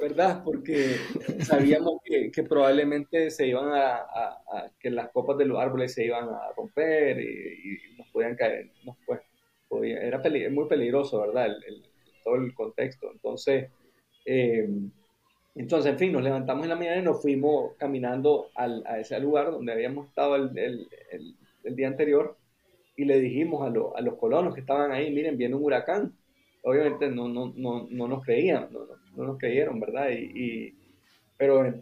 [0.00, 0.42] ¿verdad?
[0.44, 0.96] Porque
[1.44, 6.04] sabíamos que, que probablemente se iban a, a, que las copas de los árboles se
[6.04, 9.20] iban a romper y, nos podían caer, nos, pues,
[9.68, 11.56] podía, era muy peligroso, ¿verdad?
[12.24, 13.10] Todo el contexto.
[13.12, 13.70] Entonces,
[14.24, 14.68] eh,
[15.54, 19.18] entonces, en fin, nos levantamos en la mañana y nos fuimos caminando al, a ese
[19.20, 20.88] lugar donde habíamos estado el, el,
[21.64, 22.36] el, día anterior
[22.96, 26.16] y le dijimos a, a, los colonos que estaban ahí, miren, viene un huracán.
[26.62, 30.10] Obviamente no, no, no, no nos creían, no, no, nos creyeron, ¿verdad?
[30.10, 30.74] Y,
[31.36, 31.80] pero bueno,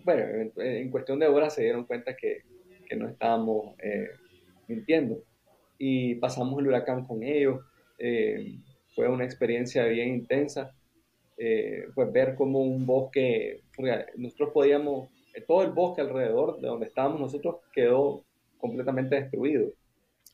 [0.56, 2.42] en, cuestión de horas se dieron cuenta que,
[2.88, 4.08] que no estábamos eh,
[4.68, 5.22] mintiendo.
[5.78, 7.60] Y pasamos el huracán con ellos.
[7.98, 8.58] Eh,
[8.94, 10.72] fue una experiencia bien intensa.
[11.40, 13.62] Eh, pues ver como un bosque,
[14.16, 18.24] nosotros podíamos, eh, todo el bosque alrededor de donde estábamos nosotros quedó
[18.58, 19.70] completamente destruido.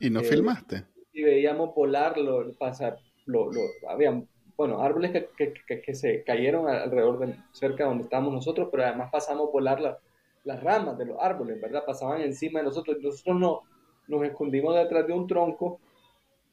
[0.00, 0.84] ¿Y no eh, filmaste?
[1.12, 4.18] Y veíamos volar, lo, pasar, lo, lo, había,
[4.56, 8.84] bueno, árboles que, que, que, se cayeron alrededor de cerca de donde estábamos nosotros, pero
[8.84, 10.00] además pasamos a volar
[10.44, 11.84] las ramas de los árboles, ¿verdad?
[11.84, 12.98] Pasaban encima de nosotros.
[13.02, 13.62] Nosotros no,
[14.08, 15.80] nos escondimos detrás de un tronco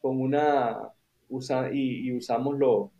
[0.00, 0.90] con una,
[1.28, 2.90] usa, y, y usamos los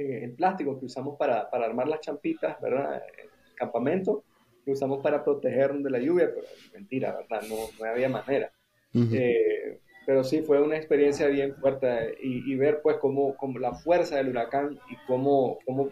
[0.00, 3.02] eh, en plástico que usamos para, para, armar las champitas, ¿verdad?
[3.22, 4.24] El campamento,
[4.64, 7.46] que usamos para protegernos de la lluvia, pero mentira, ¿verdad?
[7.48, 8.50] No, no había manera.
[8.94, 9.78] Eh,
[10.10, 14.16] pero sí, fue una experiencia bien fuerte y, y ver pues cómo, cómo, la fuerza
[14.16, 15.90] del huracán y cómo, cómo,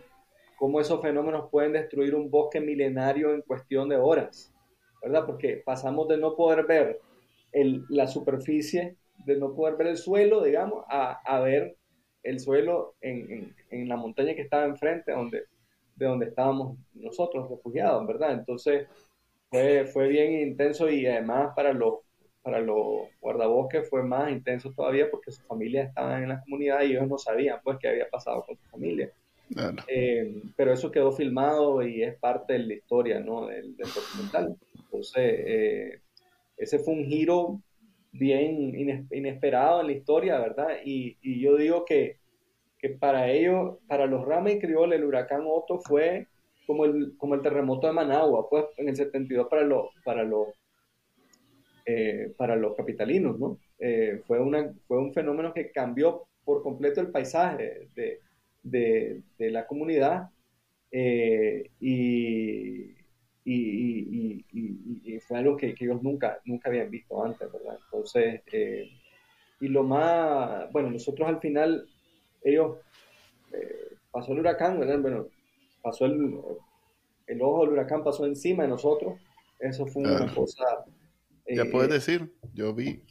[0.57, 4.53] cómo esos fenómenos pueden destruir un bosque milenario en cuestión de horas,
[5.01, 5.25] ¿verdad?
[5.25, 6.99] Porque pasamos de no poder ver
[7.53, 11.77] el, la superficie, de no poder ver el suelo, digamos, a, a ver
[12.25, 15.45] el suelo en, en, la montaña que estaba enfrente donde,
[15.95, 18.33] de donde estábamos nosotros refugiados, ¿verdad?
[18.33, 18.89] Entonces
[19.49, 22.01] fue, fue bien intenso y además para los,
[22.43, 26.93] para los guardabosques fue más intenso todavía porque sus familias estaban en la comunidad y
[26.93, 29.11] ellos no sabían pues qué había pasado con su familia.
[29.87, 33.47] Eh, pero eso quedó filmado y es parte de la historia ¿no?
[33.47, 34.57] del, documental.
[34.77, 36.01] Entonces, eh,
[36.57, 37.61] ese fue un giro
[38.13, 38.75] bien
[39.11, 40.79] inesperado en la historia, ¿verdad?
[40.85, 42.19] Y, y yo digo que,
[42.79, 46.27] que, para ellos, para los Rama y Criol, el huracán Otto fue
[46.67, 50.49] como el, como el terremoto de Managua, pues en el 72 para los, para los,
[51.91, 53.59] eh, para los capitalinos, ¿no?
[53.79, 58.21] Eh, fue, una, fue un fenómeno que cambió por completo el paisaje de,
[58.63, 60.29] de, de la comunidad
[60.91, 62.95] eh, y,
[63.43, 67.79] y, y, fue algo que, que, ellos nunca, nunca habían visto antes, ¿verdad?
[67.87, 68.43] Entonces,
[69.59, 71.89] y lo más, bueno, nosotros al final,
[72.45, 72.77] ellos
[74.11, 74.99] pasó el huracán, ¿verdad?
[75.01, 75.27] Bueno,
[75.81, 76.39] pasó el,
[77.29, 79.19] el ojo del huracán pasó encima de nosotros.
[79.59, 80.85] Eso fue una cosa.
[81.49, 83.03] Ya puedes decir, yo vi.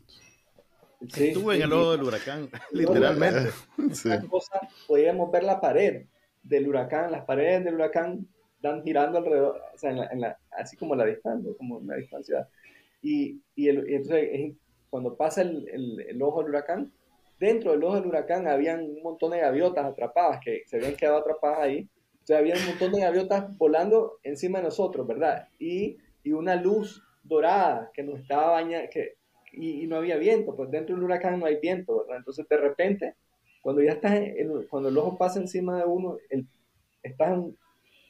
[1.02, 3.52] Estuve en el ojo del huracán, literalmente.
[3.94, 4.10] Sí.
[4.30, 6.06] Cosa, podíamos ver la pared
[6.44, 8.28] del huracán, las paredes del huracán
[8.62, 12.48] dan girando alrededor, o sea, en la, así como la distancia, como una distancia.
[13.02, 14.56] Y, y, el, entonces,
[14.90, 15.68] cuando pasa el,
[16.08, 16.92] el, ojo del huracán,
[17.40, 21.18] dentro del ojo del huracán habían un montón de gaviotas atrapadas que se habían quedado
[21.18, 21.88] atrapadas ahí.
[22.24, 25.48] O sea, había un montón de gaviotas volando encima de nosotros, ¿verdad?
[25.60, 29.16] Y, y una luz dorada que nos estaba bañando, que,
[29.54, 32.18] y, no había viento, pues dentro del huracán no hay viento, ¿verdad?
[32.18, 33.16] Entonces, de repente,
[33.62, 34.20] cuando ya estás,
[34.70, 36.46] cuando el ojo pasa encima de uno, el,
[37.04, 37.58] estás en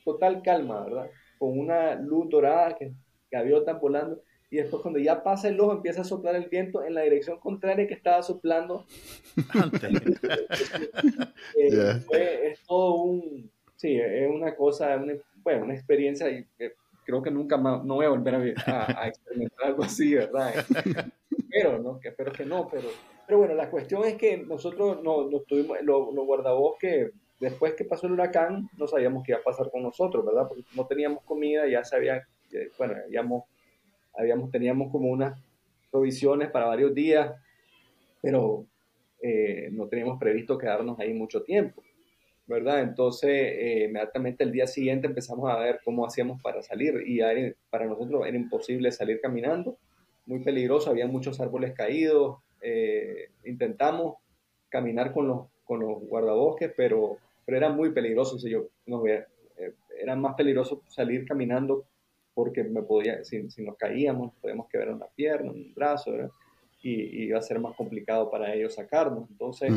[0.04, 1.10] total calma, ¿verdad?
[1.38, 2.92] Con una luz dorada que
[3.32, 6.94] gaviotas volando y después cuando ya pasa el ojo empieza a soplar el viento en
[6.94, 8.86] la dirección contraria que estaba soplando
[9.50, 9.92] antes.
[11.60, 16.46] Eh, es todo un, sí, es una cosa, una, bueno, una experiencia y
[17.08, 18.36] creo que nunca más, no voy a volver
[18.68, 20.54] a, experimentar algo así, ¿verdad?
[21.50, 22.00] Pero, ¿no?
[22.00, 22.90] Que espero que no, pero,
[23.26, 27.86] pero bueno, la cuestión es que nosotros no, nos tuvimos, los, los guardabosques, después que
[27.86, 30.48] pasó el huracán, no sabíamos qué iba a pasar con nosotros, ¿verdad?
[30.48, 32.28] Porque no teníamos comida, ya sabía,
[32.78, 33.46] bueno, habíamos
[34.18, 35.40] habíamos, teníamos como unas
[35.92, 37.34] provisiones para varios días,
[38.22, 38.66] pero
[39.22, 41.82] eh, no teníamos previsto quedarnos ahí mucho tiempo,
[42.48, 42.82] ¿verdad?
[42.82, 47.20] Entonces, eh, inmediatamente el día siguiente empezamos a ver cómo hacíamos para salir y
[47.70, 49.78] para nosotros era imposible salir caminando,
[50.26, 54.16] muy peligroso, había muchos árboles caídos, eh, intentamos
[54.70, 58.68] caminar con los, con los guardabosques, pero, pero era muy peligroso, si yo,
[60.00, 61.86] era más peligroso salir caminando
[62.38, 66.14] porque me podía, si, si nos caíamos, podíamos quebrar una pierna, un brazo,
[66.84, 69.28] Y, iba a ser más complicado para ellos sacarnos.
[69.32, 69.72] Entonces,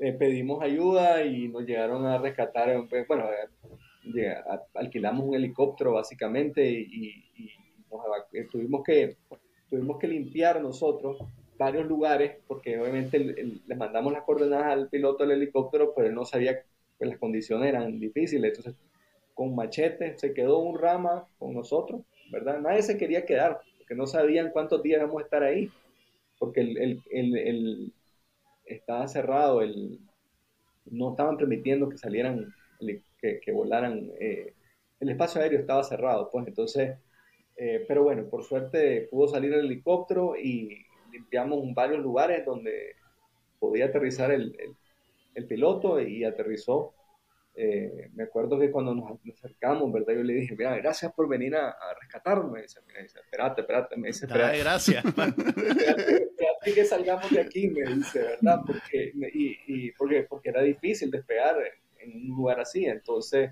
[0.00, 3.26] eh, pedimos ayuda y nos llegaron a rescatar, eh, pues, bueno,
[4.16, 4.34] eh,
[4.74, 7.24] alquilamos un helicóptero básicamente y,
[8.50, 9.16] tuvimos, que,
[9.68, 11.18] tuvimos que limpiar nosotros
[11.58, 16.24] varios lugares porque obviamente les mandamos las coordenadas al piloto del helicóptero, pero él no
[16.24, 18.56] sabía que pues, las condiciones eran difíciles.
[18.56, 18.80] Entonces
[19.34, 22.60] con machete, se quedó un rama con nosotros, ¿verdad?
[22.60, 25.70] Nadie se quería quedar, porque no sabían cuántos días íbamos a estar ahí,
[26.38, 27.92] porque el, el,
[28.74, 29.98] estaba cerrado, el,
[30.86, 32.54] no estaban permitiendo que salieran,
[33.20, 34.54] que, volaran, eh,
[35.00, 36.98] el espacio aéreo estaba cerrado, pues entonces,
[37.56, 42.96] eh, pero bueno, por suerte pudo salir el helicóptero y limpiamos varios lugares donde
[43.58, 44.56] podía aterrizar el,
[45.34, 46.94] el piloto y aterrizó
[47.62, 50.14] eh, me acuerdo que cuando nos, acercamos, ¿verdad?
[50.14, 52.52] Yo le dije, mira, gracias por venir a, rescatarme.
[52.52, 53.96] Me dice, mira, dice, espérate, espérate.
[53.98, 54.58] Me dice, espérate.
[54.60, 55.04] gracias.
[55.04, 58.60] espérate, que salgamos de aquí, me dice, ¿verdad?
[58.66, 61.56] Porque, y, y porque, porque era difícil despegar
[61.98, 62.86] en un lugar así.
[62.86, 63.50] Entonces,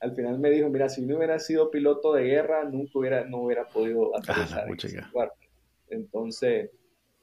[0.00, 3.42] al final me dijo, mira, si no hubiera sido piloto de guerra, nunca hubiera, no
[3.42, 5.30] hubiera podido aterrizar en ese lugar.
[5.90, 6.70] Entonces,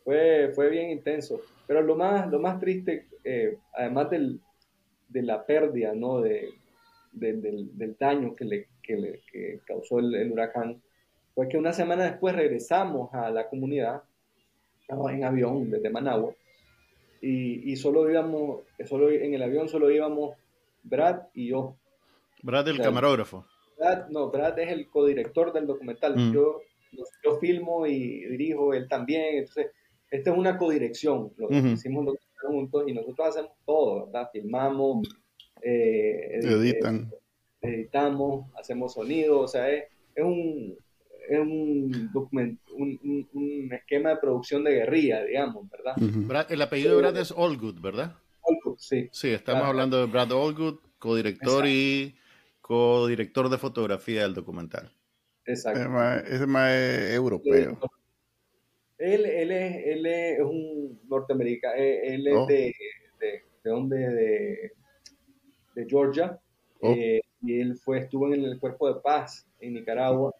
[0.03, 1.41] fue, fue bien intenso.
[1.65, 4.39] Pero lo más, lo más triste, eh, además del,
[5.09, 6.21] de la pérdida, ¿no?
[6.21, 6.53] De,
[7.11, 10.81] del, del, daño que le, que le que causó el, huracán,
[11.33, 14.03] fue que una semana después regresamos a la comunidad
[14.87, 16.33] en avión desde Managua
[17.21, 20.35] y, y solo íbamos, solo, en el avión solo íbamos
[20.83, 21.75] Brad y yo.
[22.41, 23.45] Brad el camarógrafo.
[23.77, 26.15] Brad, no, Brad es el codirector del documental.
[26.15, 26.33] Mm.
[26.33, 26.61] Yo,
[27.23, 29.39] yo filmo y dirijo, él también.
[29.39, 29.71] Entonces,
[30.09, 31.31] esta es una codirección.
[31.37, 34.30] Lo hicimos los juntos y nosotros hacemos todo, ¿verdad?
[34.32, 35.08] Filmamos,
[35.62, 37.12] eh, editan.
[37.62, 39.86] editamos, hacemos sonido, o sea, es,
[40.17, 40.75] un,
[41.30, 42.10] es un,
[43.34, 46.47] un, esquema de producción de guerrilla, digamos, ¿verdad?
[46.52, 48.15] el apellido de Brad es Allgood, ¿verdad?
[48.47, 49.10] Allgood, sí.
[49.12, 52.15] Sí, estamos hablando de Brad Allgood, codirector y
[52.62, 54.91] codirector de fotografía del documental.
[55.45, 55.82] Exacto.
[55.82, 56.73] Es más,
[57.12, 57.80] europeo.
[58.99, 62.45] Él, él, es, él es un norteamericano, eh, él es oh.
[62.45, 62.75] de,
[63.19, 64.71] de, de, dónde, de,
[65.73, 66.38] de Georgia,
[66.81, 66.91] oh.
[66.91, 70.35] eh, y él fue, estuvo en el Cuerpo de Paz en Nicaragua,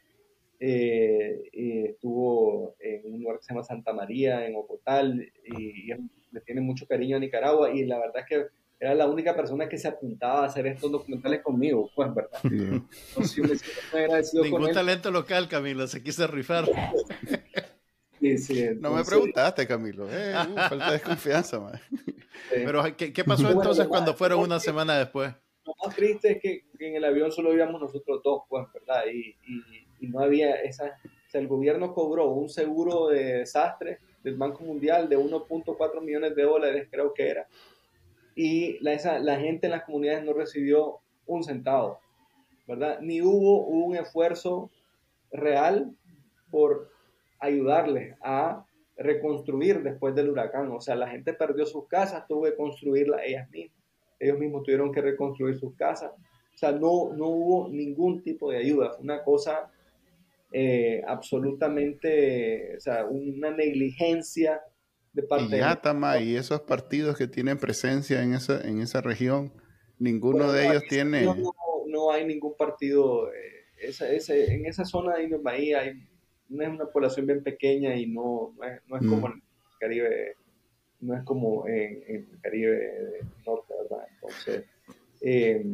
[0.60, 5.94] eh, y estuvo en un lugar que se llama Santa María, en Ocotal, y,
[6.32, 8.46] le tiene mucho cariño a Nicaragua, y la verdad es que
[8.80, 12.40] era la única persona que se apuntaba a hacer estos documentales conmigo, pues, ¿verdad?
[14.42, 16.66] Ningún talento local, Camilo, se quiso rifar.
[18.80, 20.08] no me preguntaste, Camilo.
[20.10, 21.60] Eh, uh, falta de confianza,
[22.50, 25.34] Pero, ¿qué, pasó entonces cuando fueron una semana después?
[25.66, 29.04] Lo más triste es que, en el avión solo íbamos nosotros dos, pues, ¿verdad?
[29.14, 29.36] Y,
[30.00, 30.86] y, no había esa...
[30.86, 36.36] O sea, el gobierno cobró un seguro de desastre del Banco Mundial de 1.4 millones
[36.36, 37.48] de dólares, creo que era.
[38.36, 42.00] y la, la gente en las comunidades no recibió un centavo,
[42.68, 43.00] ¿verdad?
[43.02, 44.72] Ni hubo un esfuerzo
[45.32, 45.96] real
[46.50, 46.90] por
[47.40, 48.66] ayudarles a
[48.98, 50.72] reconstruir después del huracán.
[50.72, 53.78] O sea, la gente perdió sus casas, tuvo que construirlas ellas mismas.
[54.20, 56.12] Ellos mismos tuvieron que reconstruir sus casas.
[56.12, 58.92] O sea, no, no hubo ningún tipo de ayuda.
[58.92, 59.72] Fue una cosa
[60.52, 64.62] eh, absolutamente, o sea, una negligencia
[65.14, 69.54] de parte y Yatama y esos partidos que tienen presencia en esa, en esa región,
[70.00, 71.26] ninguno de ellos tiene...
[71.88, 75.94] No, hay ningún partido, eh, en esa zona de Indio Bahía hay
[76.50, 78.54] no es una población bien pequeña y no,
[78.88, 79.32] no es, como mm.
[79.32, 79.42] en el
[79.80, 80.34] Caribe,
[81.02, 84.08] no es como en, el Caribe Norte, ¿verdad?
[84.16, 84.66] Entonces,
[85.22, 85.66] eh,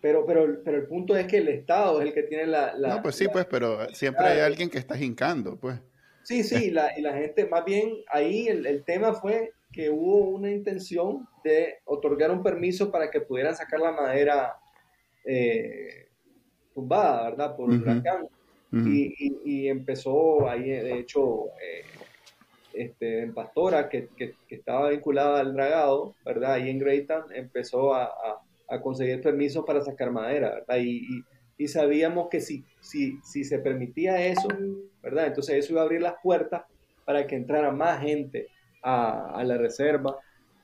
[0.00, 2.74] pero, pero, pero el punto es que el Estado es el que tiene la...
[2.76, 5.80] no, pues sí, pues, pero siempre hay alguien que está hincando, pues.
[6.24, 10.28] Sí, sí, la, y la gente, más bien ahí el, el, tema fue que hubo
[10.28, 14.56] una intención de otorgar un permiso para que pudieran sacar la madera
[15.24, 16.08] eh,
[16.74, 17.56] tumbada, ¿verdad?
[17.56, 18.28] Por el huracán
[18.74, 21.84] y, empezó ahí, de hecho, eh,
[22.72, 26.54] este, en Pastora, que, que, estaba vinculada al dragado, ¿verdad?
[26.54, 28.12] Ahí en Greytown empezó a,
[28.68, 30.76] a, conseguir permiso para sacar madera, ¿verdad?
[30.78, 31.22] Y,
[31.56, 34.48] y, sabíamos que si, si, si se permitía eso,
[35.02, 35.28] ¿verdad?
[35.28, 36.62] Entonces eso iba a abrir las puertas
[37.04, 38.48] para que entrara más gente
[38.82, 40.18] a, a la reserva,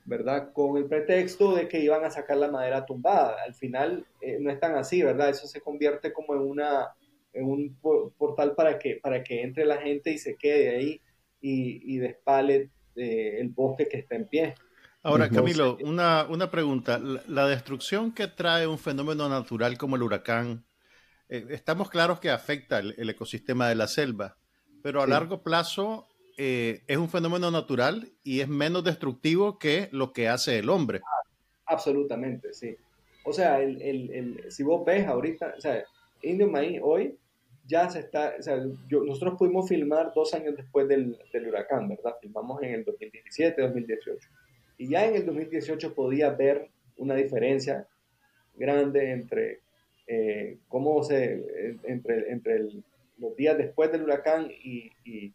[0.05, 0.51] ¿verdad?
[0.51, 3.37] Con el pretexto de que iban a sacar la madera tumbada.
[3.45, 5.29] Al final eh, no es tan así, ¿verdad?
[5.29, 6.89] Eso se convierte como en una
[7.33, 7.77] un
[8.17, 11.01] portal para que, para que entre la gente y se quede ahí
[11.39, 14.55] y, y despale eh, el bosque que está en pie.
[15.03, 16.99] Ahora, Camilo, una, una pregunta.
[16.99, 20.63] La, destrucción que trae un fenómeno natural como el huracán,
[21.29, 24.37] eh, estamos claros que afecta el, ecosistema de la selva,
[24.83, 30.13] pero a largo plazo eh, es un fenómeno natural y es menos destructivo que lo
[30.13, 31.01] que hace el hombre.
[31.65, 32.75] Absolutamente, sí.
[33.23, 35.83] O sea, el, el, si vos ves ahorita, o sea,
[36.21, 37.17] Indio Maíz hoy
[37.67, 42.15] ya se está, o sea, nosotros pudimos filmar dos años después del, del, huracán, ¿verdad?
[42.21, 44.27] Filmamos en el 2017, 2018.
[44.77, 47.87] Y ya en el 2018 podía ver una diferencia
[48.55, 49.59] grande entre
[50.07, 52.67] eh, cómo se, entre, entre
[53.17, 55.33] los días después del huracán y, y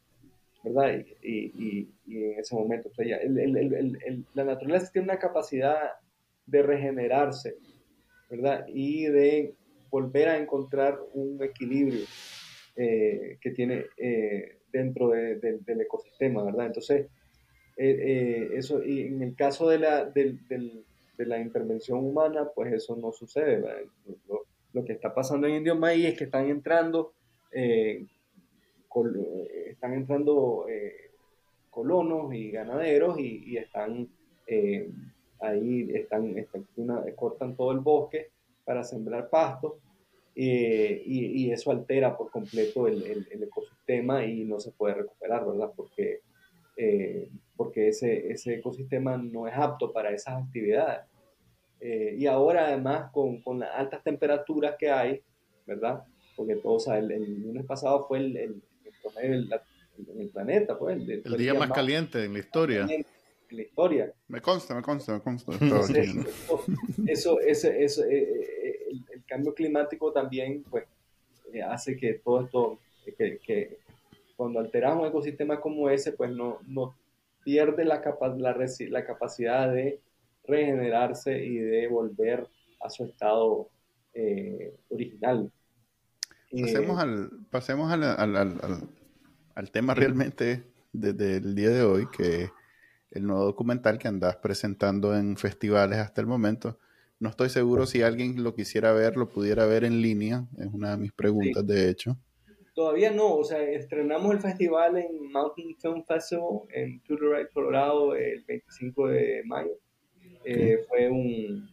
[0.63, 1.05] ¿verdad?
[1.23, 5.93] Y, y, en ese momento, o sea, el, el, la naturaleza tiene una capacidad
[6.45, 7.57] de regenerarse,
[8.29, 8.67] ¿verdad?
[8.69, 9.55] Y de
[9.97, 12.05] volver a encontrar un equilibrio
[12.77, 16.67] eh, que tiene eh, dentro del ecosistema, ¿verdad?
[16.67, 17.07] Entonces,
[17.79, 20.37] eh, eso, y en el caso de la, de,
[21.17, 23.87] la intervención humana, pues eso no sucede,
[24.29, 27.15] lo, lo, que está pasando en Indio Maíz es que están entrando,
[29.71, 30.67] están entrando
[31.71, 34.09] colonos y ganaderos y, están
[35.41, 36.67] ahí, están, están
[37.15, 38.29] cortan todo el bosque
[38.67, 39.79] para sembrar pasto
[40.39, 45.73] eh, y, eso altera por completo el, el, ecosistema y no se puede recuperar, ¿verdad?
[45.75, 46.21] Porque,
[46.77, 51.07] eh, porque ese, ese, ecosistema no es apto para esas actividades.
[51.81, 55.23] Eh, y ahora además con, con, las altas temperaturas que hay,
[55.65, 56.05] ¿verdad?
[56.37, 58.63] Porque todo, o sea, el, lunes pasado fue el, el,
[60.19, 60.99] el planeta, pues.
[60.99, 62.87] El, día, más, caliente en la historia.
[62.91, 63.07] En
[63.57, 64.13] la historia.
[64.29, 65.53] Me consta, me consta, me consta.
[67.07, 68.03] eso, eso, eso,
[69.27, 70.85] cambio climático también pues,
[71.53, 72.79] eh, hace que todo esto,
[73.17, 73.79] que,
[74.37, 76.97] cuando alteramos un ecosistema como ese, pues no, no
[77.45, 78.03] pierde la,
[78.37, 78.57] la,
[78.91, 80.01] la, capacidad de
[80.47, 82.47] regenerarse y de volver
[82.81, 83.69] a su estado
[84.13, 85.51] eh, original.
[86.51, 88.89] Pasemos, al, pasemos al, al, al,
[89.55, 92.51] al tema realmente desde el día de hoy, que
[93.11, 96.79] el nuevo documental que andas presentando en festivales hasta el momento.
[97.19, 100.47] No estoy seguro si alguien lo quisiera ver, lo pudiera ver en línea.
[100.59, 102.19] Es una de mis preguntas, de hecho.
[102.75, 108.45] Todavía no, o sea, estrenamos el festival en Mountain Film Festival en Tudorite, Colorado, el
[108.45, 109.71] 25 de mayo.
[110.45, 111.71] Eh, fue un,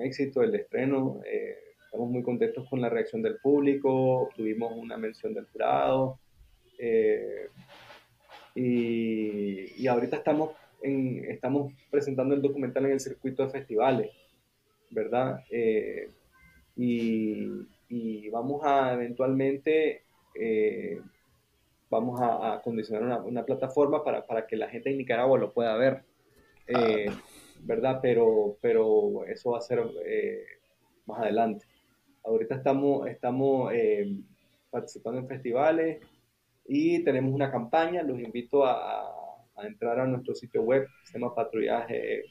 [0.00, 1.20] éxito el estreno.
[1.26, 4.28] Eh, estamos muy contentos con la reacción del público.
[4.36, 6.20] Tuvimos una mención del jurado.
[6.78, 7.48] Eh,
[8.54, 10.50] y, y, ahorita estamos,
[10.82, 14.10] en, estamos presentando el documental en el circuito de festivales.
[14.94, 15.40] ¿Verdad?
[15.50, 16.08] Eh,
[16.76, 20.02] y, vamos a eventualmente,
[20.34, 21.00] eh,
[21.90, 26.02] vamos a, condicionar una, plataforma para, que la gente en Nicaragua lo pueda ver,
[26.66, 27.22] eh, ah.
[27.60, 28.00] ¿verdad?
[28.02, 29.80] Pero, pero eso va a ser
[31.06, 31.66] más adelante.
[32.24, 33.72] Ahorita estamos, estamos
[34.70, 36.00] participando en festivales
[36.66, 39.02] y tenemos una campaña, los invito a,
[39.56, 42.24] a entrar a nuestro sitio web, sistema patrullaje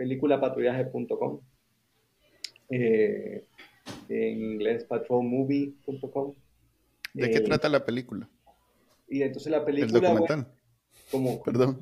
[0.00, 1.40] peliculapatrullaje.com,
[2.70, 3.44] eh,
[4.08, 6.34] en inglés patrolmovie.com.
[7.12, 8.26] ¿De qué trata la película?
[9.08, 9.98] Y entonces la película...
[9.98, 10.46] El documental.
[11.10, 11.78] como, Perdón.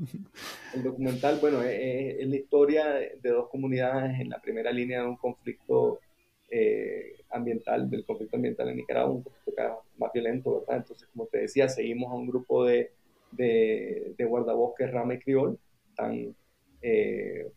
[0.74, 5.16] El documental, bueno, es, la historia de dos comunidades en la primera línea de un
[5.16, 6.00] conflicto
[7.30, 10.78] ambiental, del conflicto ambiental en Nicaragua, un conflicto más violento, ¿verdad?
[10.78, 12.90] Entonces, como te decía, seguimos a un grupo de,
[13.30, 15.56] de, de guardabosques Rama y Criol,
[15.90, 16.34] están
[16.82, 17.52] eh,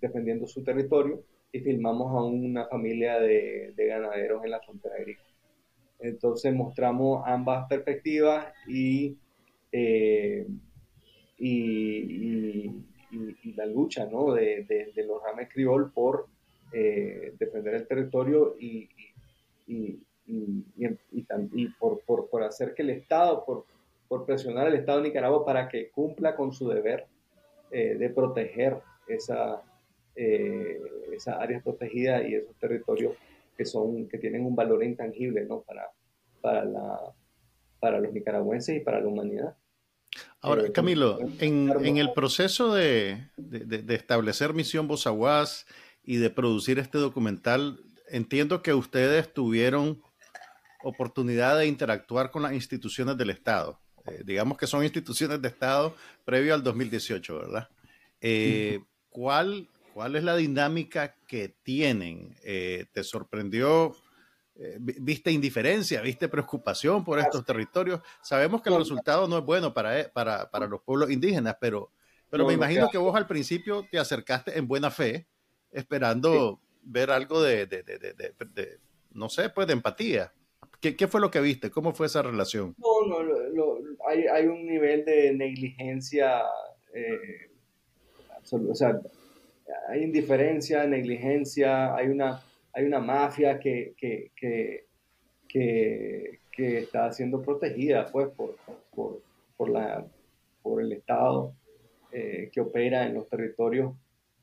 [0.00, 1.22] defendiendo su territorio
[1.52, 5.28] y filmamos a una familia de, ganaderos en la frontera agrícola.
[6.00, 9.16] Entonces mostramos ambas perspectivas y,
[9.72, 10.46] eh,
[11.38, 12.70] y,
[13.54, 14.34] la lucha ¿no?
[14.34, 16.26] de, los rames criol por
[16.72, 18.88] eh, defender el territorio y,
[19.66, 19.98] y,
[21.78, 23.64] por, por, por, hacer que el Estado, por,
[24.08, 27.06] por presionar al Estado de Nicaragua para que cumpla con su deber
[27.70, 28.78] eh, de proteger
[29.08, 29.62] esa,
[30.16, 30.80] eh,
[31.12, 33.14] esas áreas protegidas y esos territorios
[33.56, 35.62] que, son, que tienen un valor intangible ¿no?
[35.62, 35.90] para,
[36.40, 36.98] para, la,
[37.80, 39.56] para los nicaragüenses y para la humanidad.
[40.40, 45.66] Ahora, eh, Camilo, en, en, el proceso de, de, de, establecer Misión Bozaguas
[46.02, 50.00] y de producir este documental, entiendo que ustedes tuvieron
[50.82, 53.80] oportunidad de interactuar con las instituciones del Estado.
[54.06, 55.94] Eh, digamos que son instituciones de Estado
[56.24, 57.68] previo al 2018, ¿verdad?
[58.20, 62.34] Eh, ¿cuál, ¿Cuál es la dinámica que tienen?
[62.44, 63.96] Eh, ¿Te sorprendió?
[64.78, 66.02] ¿Viste indiferencia?
[66.02, 68.02] ¿Viste preocupación por estos territorios?
[68.20, 71.92] Sabemos que el resultado no es bueno para, para, para los pueblos indígenas, pero,
[72.28, 75.28] pero me imagino que vos al principio te acercaste en buena fe,
[75.72, 78.78] esperando ver algo de, de, de, de,
[79.12, 80.30] no sé, pues de empatía.
[80.78, 81.70] ¿Qué, ¿Qué, fue lo que viste?
[81.70, 82.74] ¿Cómo fue esa relación?
[82.76, 86.42] No, no, lo, hay, hay, un nivel de negligencia
[86.92, 87.50] eh,
[88.52, 89.00] o sea,
[89.88, 92.42] hay indiferencia, negligencia, hay una,
[92.72, 94.30] hay una mafia que, que,
[95.48, 98.56] que, está siendo protegida pues, por,
[98.94, 99.22] por,
[99.56, 100.06] por, la,
[100.62, 101.54] por el Estado
[102.10, 103.92] eh, que opera en los territorios.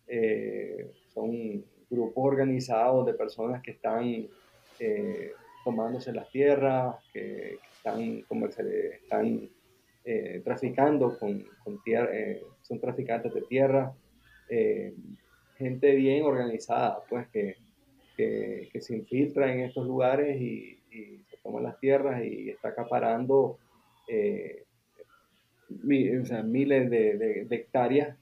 [0.08, 4.28] Eh, son grupos organizados de personas que están
[5.64, 9.50] tomándose las tierras, que, están,
[10.06, 13.94] eh, traficando con, con tierra, eh, son traficantes de tierra,
[14.56, 14.94] eh,
[15.58, 17.58] gente bien organizada, pues que,
[18.16, 20.80] que, se infiltra en estos lugares y,
[21.30, 23.58] se toman las tierras y está acaparando
[25.70, 28.16] miles de, hectáreas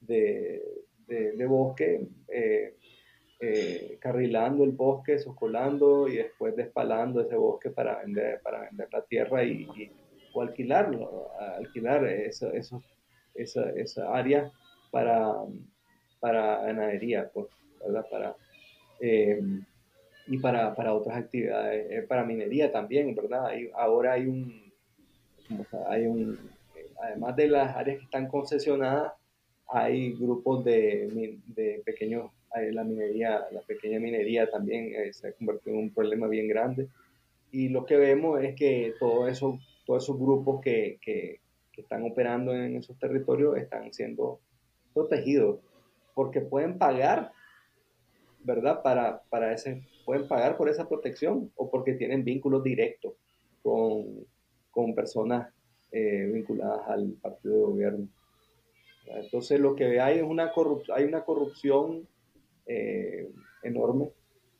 [0.00, 0.62] de,
[1.08, 2.06] de bosque
[3.40, 9.02] eh, carrilando el bosque, soscolando y después despalando ese bosque para vender, para vender la
[9.02, 9.92] tierra y,
[10.32, 12.82] o alquilarlo, alquilar eso, eso,
[13.36, 14.50] esa, esa área
[14.90, 15.36] para,
[16.20, 17.46] para ganadería, pues,
[17.80, 18.06] ¿verdad?
[18.10, 18.36] Para,
[19.00, 19.40] eh,
[20.26, 23.50] y para, para, otras actividades, eh, para minería también, ¿verdad?
[23.74, 24.72] Ahora hay un,
[25.88, 26.38] hay un,
[27.00, 29.12] además de las áreas que están concesionadas,
[29.68, 32.30] hay grupos de, de pequeños
[32.72, 36.88] la minería, la pequeña minería también eh, se ha convertido en un problema bien grande.
[37.50, 41.40] Y lo que vemos es que todo eso, todos esos grupos que, que,
[41.76, 44.40] están operando en esos territorios están siendo
[44.92, 45.60] protegidos
[46.18, 47.30] porque pueden pagar,
[48.42, 48.82] ¿verdad?
[48.82, 53.12] Para, para ese, pueden pagar por esa protección o porque tienen vínculos directos
[53.62, 54.26] con,
[54.72, 55.48] con personas
[55.92, 58.08] eh, vinculadas al partido de gobierno.
[59.06, 60.50] Entonces lo que hay es una,
[60.92, 62.08] hay una corrupción
[62.66, 63.30] eh,
[63.62, 64.10] enorme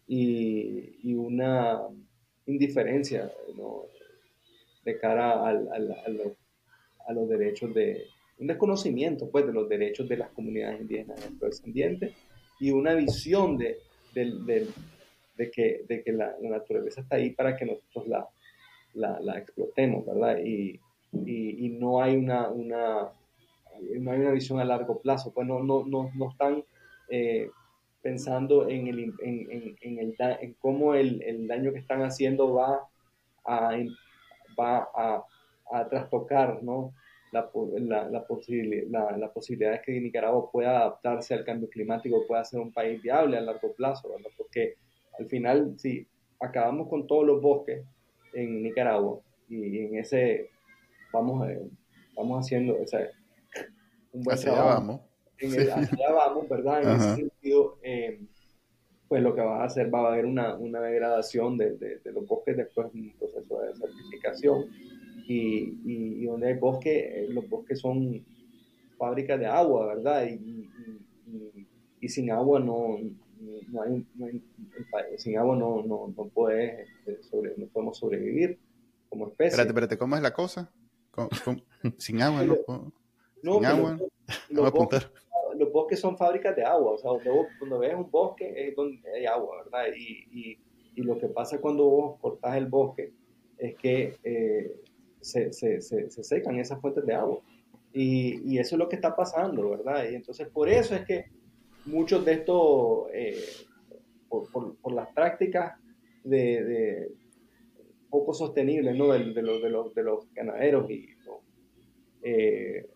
[0.06, 1.82] y, una
[2.46, 3.32] indiferencia
[4.84, 5.68] de cara al,
[7.04, 8.04] a, los derechos de,
[8.39, 12.14] un desconocimiento pues de los derechos de las comunidades indígenas descendientes
[12.61, 13.78] y una visión de,
[14.14, 18.07] de, que, de que la, naturaleza está ahí para que nosotros
[18.95, 20.39] la, la, explotemos, ¿verdad?
[20.45, 20.80] Y,
[21.12, 23.09] y, no hay una, una,
[24.01, 26.64] no hay una visión a largo plazo, pues no, no, no, no están
[27.11, 27.49] eh,
[28.03, 32.89] pensando en, el, en, en, el, en cómo el, el, daño que están haciendo va
[33.45, 33.70] a,
[34.59, 35.24] va a,
[35.70, 36.93] a trastocar ¿no?
[37.33, 42.61] La, la, la, la, posibilidad de que Nicaragua pueda adaptarse al cambio climático, pueda ser
[42.61, 44.31] un país viable a largo plazo, ¿verdad?
[44.37, 44.74] porque
[45.18, 46.07] al final, si
[46.41, 47.85] acabamos con todos los bosques
[48.33, 50.51] en Nicaragua y en ese
[51.12, 51.61] vamos, eh,
[52.16, 52.76] vamos haciendo
[54.12, 55.01] un buen trabajo.
[55.39, 56.83] en el, allá vamos, ¿verdad?
[56.83, 58.20] En ese sentido, eh,
[59.09, 62.26] pues lo que va a hacer, va a haber una, una degradación de, de, los
[62.26, 64.66] bosques después de un proceso de certificación
[65.29, 68.24] y, y, donde hay bosque, eh, los bosques son
[68.97, 70.26] fábricas de agua, ¿verdad?
[70.26, 70.70] Y,
[72.01, 72.99] y sin agua no,
[73.68, 74.07] no hay,
[75.18, 78.59] sin agua no, no, no, puede, este, sobre, no podemos sobrevivir
[79.11, 79.51] como especie.
[79.51, 80.72] Espérate, espérate, ¿cómo es la cosa?
[81.99, 82.57] sin agua no
[83.43, 83.99] no, sin agua.
[84.49, 85.11] Los, bosques,
[85.59, 87.11] los, bosques, son fábricas de agua, o sea,
[87.59, 89.93] cuando ves un bosque es donde hay agua, ¿verdad?
[89.95, 90.59] Y, y,
[90.95, 93.12] y lo que pasa cuando vos cortás el bosque
[93.59, 94.81] es que eh,
[95.21, 97.41] se, se, se, se, secan esas fuentes de agua.
[97.93, 100.09] Y, y, eso es lo que está pasando, ¿verdad?
[100.11, 101.27] Y entonces por eso es que
[101.87, 103.45] muchos de estos, eh,
[104.29, 105.79] por, por, las prácticas
[106.23, 107.11] de,
[108.11, 109.12] poco sostenibles, ¿no?
[109.12, 111.09] De, de, los, de, los, de los ganaderos y
[112.23, 112.87] eh,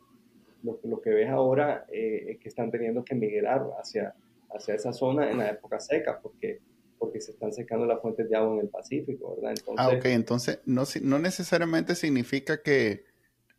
[0.62, 4.14] lo, lo, que ves ahora eh, es que están teniendo que migrar hacia,
[4.51, 6.61] hacia esa zona en la época seca, porque
[7.03, 9.57] porque se están secando las fuentes de agua en el Pacífico, ¿verdad?
[9.76, 13.07] ah, ok, entonces no, no necesariamente significa que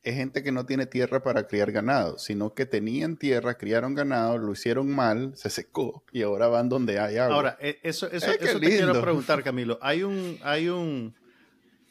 [0.01, 4.37] es gente que no tiene tierra para criar ganado, sino que tenían tierra, criaron ganado,
[4.37, 7.35] lo hicieron mal, se secó y ahora van donde hay agua.
[7.35, 9.77] Ahora, e, eso, eso, eso te quiero preguntar, Camilo.
[9.81, 11.13] Hay un, hay un,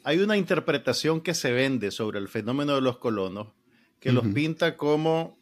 [0.03, 3.49] hay una interpretación que se vende sobre el fenómeno de los colonos
[4.01, 5.39] que los pinta como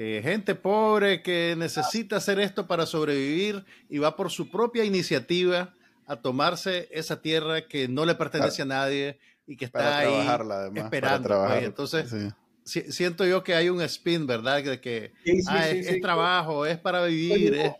[0.00, 5.74] eh, gente pobre que necesita hacer esto para sobrevivir y va por su propia iniciativa
[6.06, 11.44] a tomarse esa tierra que no le pertenece a nadie y que está ahí esperando.
[11.48, 11.64] Pues.
[11.64, 12.14] Entonces,
[12.62, 14.62] siento yo que hay un spin, ¿verdad?
[14.62, 15.10] De que
[15.48, 17.72] ah, es, trabajo, es para vivir.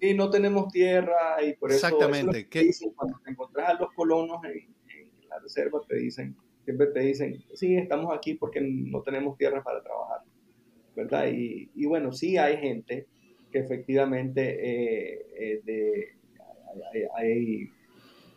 [0.00, 1.86] Y no tenemos tierra y por eso.
[1.86, 2.48] Exactamente.
[2.96, 7.44] cuando te encontrás a los colonos en, en la reserva, te dicen, siempre te dicen,
[7.52, 10.22] sí, estamos aquí porque no tenemos tierra para trabajar.
[11.74, 13.06] Y, bueno, sí hay gente
[13.52, 17.70] que efectivamente eh, eh, hay,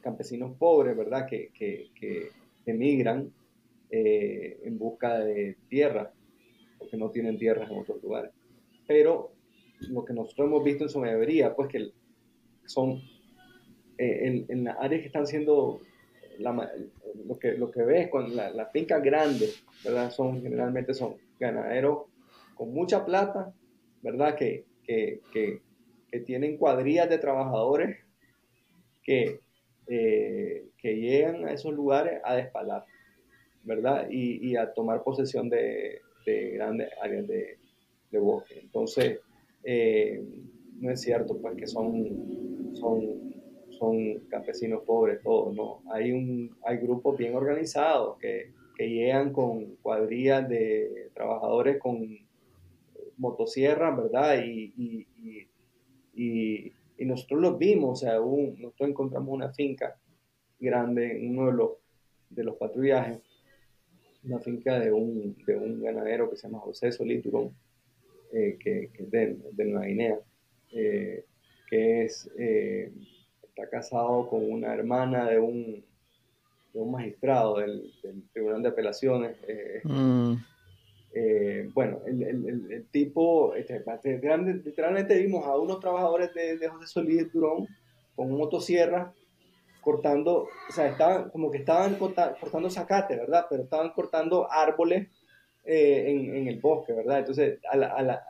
[0.01, 1.27] campesinos pobres, ¿verdad?
[1.27, 2.29] Que, que,
[2.65, 3.31] emigran
[3.89, 6.11] eh, en busca de tierra,
[6.77, 8.31] porque no tienen tierras en otros lugares.
[8.87, 9.31] Pero
[9.89, 11.89] lo que nosotros hemos visto en su mayoría, pues que
[12.65, 13.01] son
[13.97, 15.81] en, las áreas que están siendo
[16.39, 19.63] lo, que, lo que ves con las la fincas grandes.
[20.11, 22.10] Son generalmente son ganaderos
[22.61, 23.51] con mucha plata,
[24.03, 24.35] ¿verdad?
[24.35, 25.61] Que, que, que,
[26.27, 27.97] tienen cuadrillas de trabajadores
[29.01, 29.39] que,
[29.87, 32.85] eh, que llegan a esos lugares a despalar,
[33.63, 34.07] ¿verdad?
[34.11, 37.57] Y, y a tomar posesión de, de grandes áreas de,
[38.11, 38.59] de, bosque.
[38.59, 39.21] Entonces,
[39.63, 40.23] eh,
[40.79, 43.33] no es cierto pues, que son, son,
[43.71, 45.81] son campesinos pobres todos, ¿no?
[45.91, 52.29] Hay, un, hay grupos bien organizados que, que llegan con cuadrillas de trabajadores con
[53.21, 54.43] motosierra, ¿verdad?
[54.43, 55.07] Y, y,
[56.15, 59.95] y, y, nosotros los vimos, o sea, nosotros encontramos una finca
[60.59, 61.71] grande en uno de los,
[62.29, 63.19] de los patrullajes,
[64.23, 67.23] una finca de un, de un ganadero que se llama José Solís
[68.33, 70.19] eh, que, es de, de Nueva Guinea,
[70.71, 71.25] eh,
[71.69, 72.91] que es, eh,
[73.43, 75.83] está casado con una hermana de un,
[76.73, 79.37] de un magistrado del, del Tribunal de Apelaciones.
[79.83, 80.35] Mm.
[81.13, 83.83] Eh, bueno, el, el, el, tipo, este,
[84.63, 87.67] literalmente vimos a unos trabajadores de, de José Solís Durón
[88.15, 89.13] con motosierra
[89.81, 93.47] cortando, o sea, estaban como que estaban cortando zacate, ¿verdad?
[93.49, 95.09] Pero estaban cortando árboles
[95.65, 97.19] eh, en, en, el bosque, ¿verdad?
[97.19, 98.23] Entonces, a, la, a, la,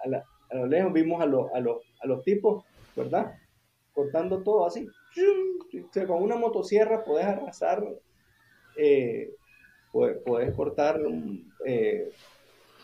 [0.49, 2.63] a, lo lejos vimos a, lo, a, los, a los tipos,
[2.95, 3.35] ¿verdad?
[3.93, 4.87] Cortando todo así.
[6.07, 7.85] Con una motosierra podés arrasar,
[8.77, 9.31] eh,
[9.91, 11.01] podés, cortar
[11.65, 12.09] eh,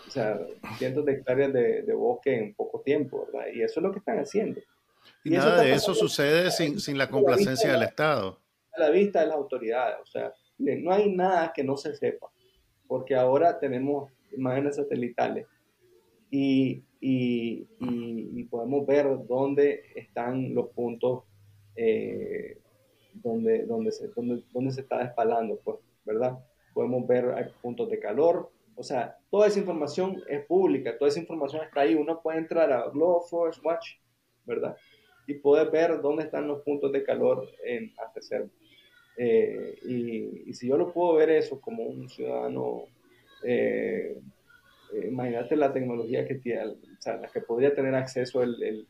[0.08, 0.39] o sea,
[0.78, 3.47] cientos de hectáreas de, de, bosque en poco tiempo, ¿verdad?
[3.53, 4.62] Y eso es lo que están haciendo.
[5.24, 8.39] Y, nada de eso sucede sin, sin, la complacencia del Estado.
[8.74, 12.28] A la vista de las autoridades, o sea, no hay nada que no se sepa,
[12.88, 15.47] porque ahora tenemos imágenes satelitales
[16.30, 21.24] y, y, y, podemos ver dónde están los puntos
[21.76, 22.58] eh,
[23.14, 26.38] donde, donde, se, donde, donde se está despalando, pues, ¿verdad?
[26.74, 31.63] Podemos ver puntos de calor, o sea, toda esa información es pública, toda esa información
[31.63, 31.95] está ahí.
[31.95, 33.95] Uno puede entrar a Global Force Watch,
[34.45, 34.78] ¿verdad?
[35.25, 38.49] Y poder ver dónde están los puntos de calor en reserva.
[39.17, 42.84] Eh, y, si yo lo puedo ver eso como un ciudadano,
[43.43, 44.15] eh,
[44.93, 48.88] eh, imagínate la tecnología que tiene, o sea, la que podría tener acceso el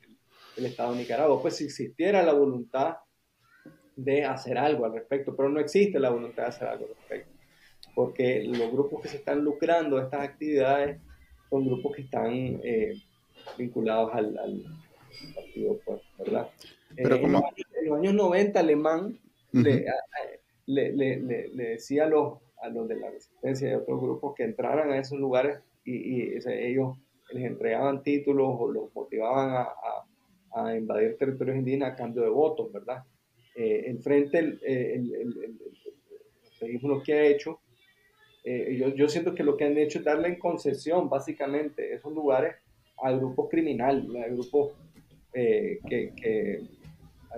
[0.57, 1.41] Estado de Nicaragua.
[1.41, 2.97] Pues si existiera la voluntad
[3.95, 7.36] de hacer algo al respecto, pero no existe la voluntad de hacer algo al respecto
[7.97, 11.01] porque los grupos que se están lucrando de estas actividades
[11.49, 12.93] son grupos que están eh,
[13.57, 14.63] vinculados al, al,
[15.33, 16.47] partido, pues, ¿verdad?
[16.95, 19.17] Pero eh, en, los años, 90, Alemán
[19.51, 19.87] le,
[20.67, 24.35] le, le, le, decía a los, a los de la resistencia y a otros grupos
[24.35, 26.99] que entraran a esos lugares y, y ellos
[27.31, 29.61] les entregaban títulos o los motivaban a,
[30.53, 33.03] a, a invadir territorios indígenas a cambio de votos, ¿verdad?
[33.55, 35.11] Eh, el frente, el, el,
[36.61, 37.59] el, lo que ha hecho,
[38.49, 42.13] eh, yo, yo, siento que lo que han hecho es darle en concesión, básicamente, esos
[42.13, 42.55] lugares
[43.03, 44.73] a grupos criminales, a grupos
[45.33, 46.61] eh, que, que,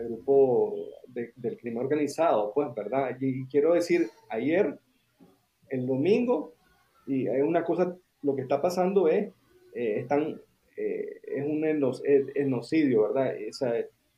[0.07, 3.17] grupo del crimen organizado, pues, ¿verdad?
[3.19, 4.77] Y, quiero decir, ayer,
[5.69, 6.53] el domingo,
[7.05, 9.33] y hay una cosa, lo que está pasando es,
[9.73, 10.39] están
[10.81, 11.61] eh, es un
[12.33, 13.35] genocidio, ¿verdad?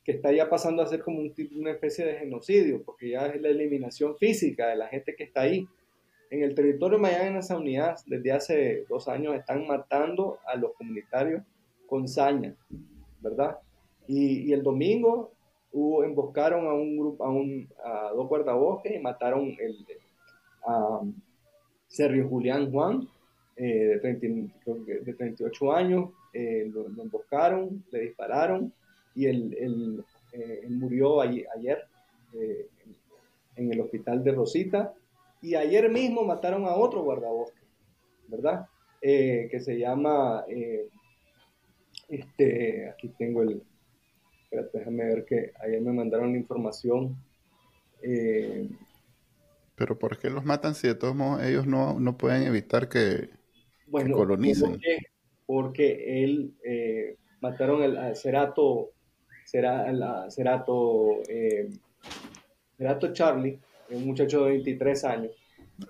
[0.04, 3.40] que está ya pasando a ser como un, una especie de genocidio, porque ya es
[3.40, 5.66] la eliminación física de la gente que está ahí.
[6.32, 10.56] En el territorio de Miami, en esa unidad, desde hace dos años, están matando a
[10.56, 11.42] los comunitarios
[11.86, 12.56] con saña,
[13.20, 13.58] ¿verdad?
[14.06, 15.32] Y, el domingo
[15.72, 17.68] hubo, emboscaron a un grupo, a, un,
[18.16, 19.54] dos guardabosques y mataron
[20.66, 21.00] a
[21.86, 23.06] Sergio Julián Juan,
[23.56, 24.48] eh, de,
[25.04, 28.72] de 38 años, eh, lo, emboscaron, le dispararon
[29.14, 30.02] y él,
[30.32, 31.84] eh, murió ayer
[32.32, 32.68] eh,
[33.56, 34.94] en el hospital de Rosita.
[35.42, 37.60] Y ayer mismo mataron a otro guardabosque,
[38.28, 38.66] ¿verdad?
[39.00, 40.44] que se llama,
[42.08, 43.60] este, aquí tengo el,
[44.44, 47.16] espérate, déjame ver que ayer me mandaron la información.
[49.74, 53.30] Pero ¿por qué los matan si de todos modos ellos no, no pueden evitar que,
[53.88, 54.78] bueno, colonicen?
[55.46, 58.92] porque él eh, mataron al, Cerato,
[59.44, 61.68] Cerato, eh,
[62.78, 63.58] Cerato Charlie,
[63.94, 65.32] un muchacho de 23 años.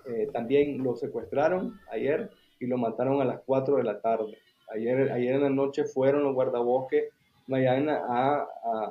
[0.05, 2.29] Eh, también lo secuestraron ayer
[2.59, 4.37] y lo mataron a las 4 de la tarde.
[4.73, 7.09] Ayer, ayer en la noche fueron los guardabosques
[7.47, 8.47] mañana a,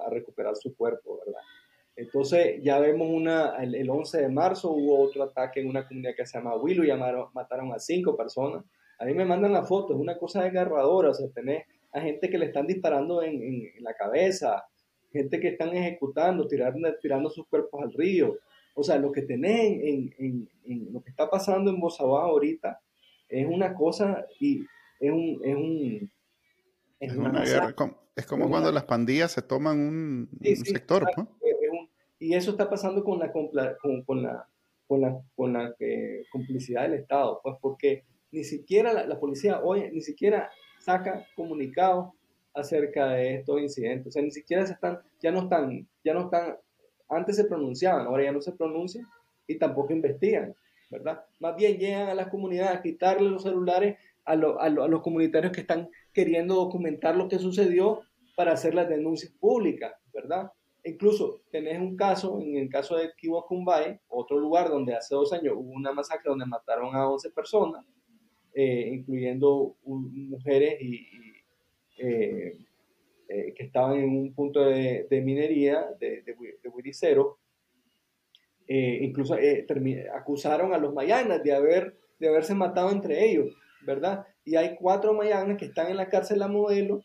[0.06, 1.40] a, recuperar su cuerpo, ¿verdad?
[1.96, 6.26] Entonces ya vemos una, el, 11 de marzo hubo otro ataque en una comunidad que
[6.26, 8.62] se llama Willow, llamaron, mataron a cinco personas
[9.02, 12.30] a mí me mandan la foto, es una cosa desgarradora, o sea, tenés a gente
[12.30, 14.64] que le están disparando en, la cabeza,
[15.12, 18.38] gente que están ejecutando, tirando, tirando sus cuerpos al río.
[18.74, 20.48] O sea, lo que tenés en,
[20.92, 22.80] lo que está pasando en Bozabá ahorita
[23.28, 24.60] es una cosa y
[25.00, 25.40] es un...
[25.42, 26.10] Es, un,
[27.00, 27.74] es, una, guerra,
[28.14, 30.28] es como cuando las pandillas se toman un,
[30.64, 31.04] sector.
[31.16, 31.28] ¿no?
[32.22, 34.46] y eso está pasando con la, con, con la,
[34.86, 39.90] con la, con la eh, complicidad del Estado, pues porque ni siquiera la, policía hoy
[39.92, 40.48] ni siquiera
[40.78, 42.12] saca comunicados
[42.54, 44.06] acerca de estos incidentes.
[44.06, 46.56] O sea, ni siquiera se están, ya no están, ya no están,
[47.12, 49.06] antes se pronunciaban, ahora ya no se pronuncian
[49.46, 50.54] y tampoco investigan,
[50.90, 51.24] ¿verdad?
[51.40, 55.62] Más bien llegan a las comunidades a quitarle los celulares a, a, los comunitarios que
[55.62, 58.02] están queriendo documentar lo que sucedió
[58.36, 60.50] para hacer las denuncias públicas, ¿verdad?
[60.84, 65.54] Incluso tenés un caso, en el caso de Kiwakumbay, otro lugar donde hace dos años
[65.56, 67.84] hubo una masacre donde mataron a 11 personas,
[68.54, 71.06] eh, incluyendo mujeres y,
[71.98, 72.58] eh,
[73.32, 76.36] eh, que estaban en un punto de, minería de, de,
[79.02, 79.36] incluso
[80.14, 84.26] acusaron a los mayanas de, haber, de haberse matado entre ellos, ¿verdad?
[84.44, 87.02] Y hay cuatro mayanas que están en la cárcel la modelo,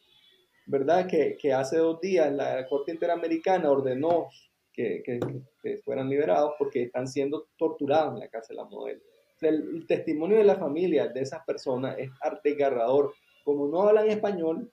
[0.65, 1.07] ¿verdad?
[1.07, 4.29] Que, hace dos días la Corte Interamericana ordenó
[4.73, 9.01] que, que, fueran liberados porque están siendo torturados en la cárcel la modelo
[9.41, 13.13] el, testimonio de la familia de esas personas es artegarrador.
[13.43, 14.71] Como no hablan español,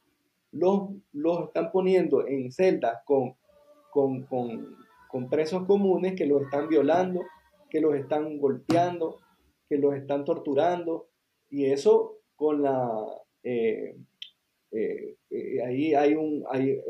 [0.55, 3.35] los, los están poniendo en celdas con,
[3.91, 4.77] con, con,
[5.09, 7.23] con presos comunes que los están violando,
[7.69, 9.21] que los están golpeando,
[9.69, 11.09] que los están torturando.
[11.51, 13.05] Y eso con la...
[13.43, 13.97] Eh,
[14.71, 16.81] eh, eh, ahí hay, un, hay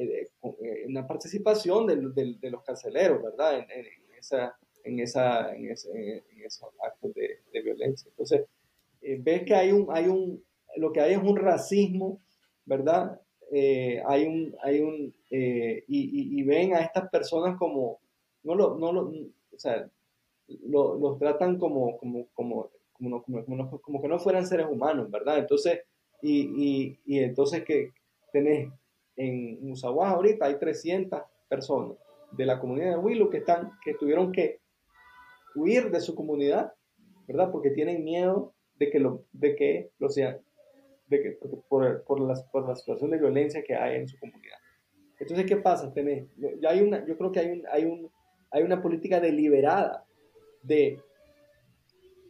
[0.86, 3.58] una participación de, de, los carceleros, ¿verdad?
[3.58, 8.08] En, en esa, en, esa, en, ese, en esos actos de, de, violencia.
[8.08, 8.46] Entonces,
[9.02, 10.42] eh, ves que hay un, hay un,
[10.76, 12.22] lo que hay es un racismo,
[12.64, 13.20] ¿verdad?
[13.50, 18.00] Eh, hay un, hay un, eh, y, y, ven a estas personas como,
[18.42, 19.88] no lo, no lo, o sea,
[20.48, 25.38] lo, los tratan como, como, como, como, como, como, que no fueran seres humanos, ¿verdad?
[25.38, 25.80] Entonces,
[26.22, 27.92] y, y, entonces que
[28.32, 28.72] tenés
[29.16, 31.96] en Musaguas ahorita hay 300 personas
[32.32, 34.60] de la comunidad de Willow que están, que tuvieron que
[35.54, 36.72] huir de su comunidad,
[37.26, 37.50] ¿verdad?
[37.52, 40.40] Porque tienen miedo de que lo, de que lo sea,
[41.06, 41.30] de que,
[41.68, 44.58] por, por, las, por la situación de violencia que hay en su comunidad.
[45.18, 45.92] Entonces, ¿qué pasa?
[45.92, 46.26] Tenés,
[46.60, 48.10] ya hay una, yo creo que hay, un, hay, un,
[48.50, 50.04] hay una política deliberada
[50.62, 51.00] de,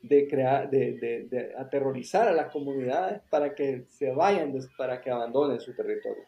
[0.02, 5.10] de, crear, de, de, de, aterrorizar a las comunidades para que se vayan, para que
[5.10, 6.24] abandonen su territorio,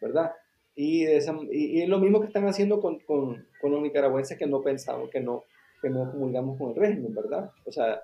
[0.00, 0.32] ¿verdad?
[0.74, 4.62] Y, y, es lo mismo que están haciendo con, con, con los nicaragüenses que no
[4.62, 5.44] pensamos, que no,
[5.80, 7.50] que no comulgamos con el régimen, ¿verdad?
[7.64, 8.02] O sea,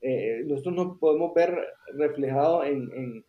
[0.00, 1.56] eh, nosotros no podemos ver
[1.94, 3.24] reflejado en, en,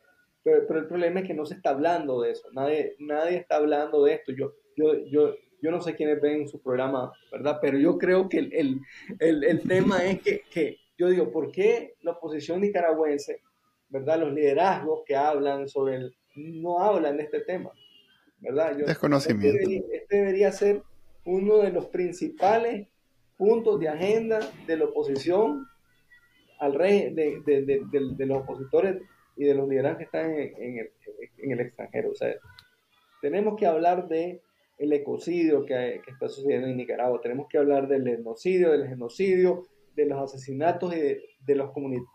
[0.45, 4.03] pero, el problema es que no se está hablando de eso, nadie, nadie está hablando
[4.03, 4.31] de esto.
[4.31, 7.57] Yo, yo, yo, yo no sé quiénes ven su programa, ¿verdad?
[7.59, 8.79] Pero yo creo que el,
[9.19, 13.41] el, el, tema es que, que, yo digo, ¿por qué la oposición nicaragüense,
[13.89, 14.19] ¿verdad?
[14.19, 17.71] Los liderazgos que hablan sobre el, no hablan de este tema,
[18.37, 18.75] ¿verdad?
[18.75, 19.57] Desconocimiento.
[19.59, 20.83] Este, este debería, ser
[21.25, 22.87] uno de los principales
[23.35, 25.65] puntos de agenda de la oposición
[26.59, 29.01] al rey, de, de, de, de los opositores
[29.35, 30.91] y de los liderazgos que están en, el,
[31.37, 32.11] en, el, extranjero.
[32.11, 32.33] O sea,
[33.21, 34.41] tenemos que hablar de
[34.77, 39.63] el ecocidio que, está sucediendo en Nicaragua, tenemos que hablar del genocidio, del genocidio,
[39.95, 41.69] de los asesinatos y de, de, los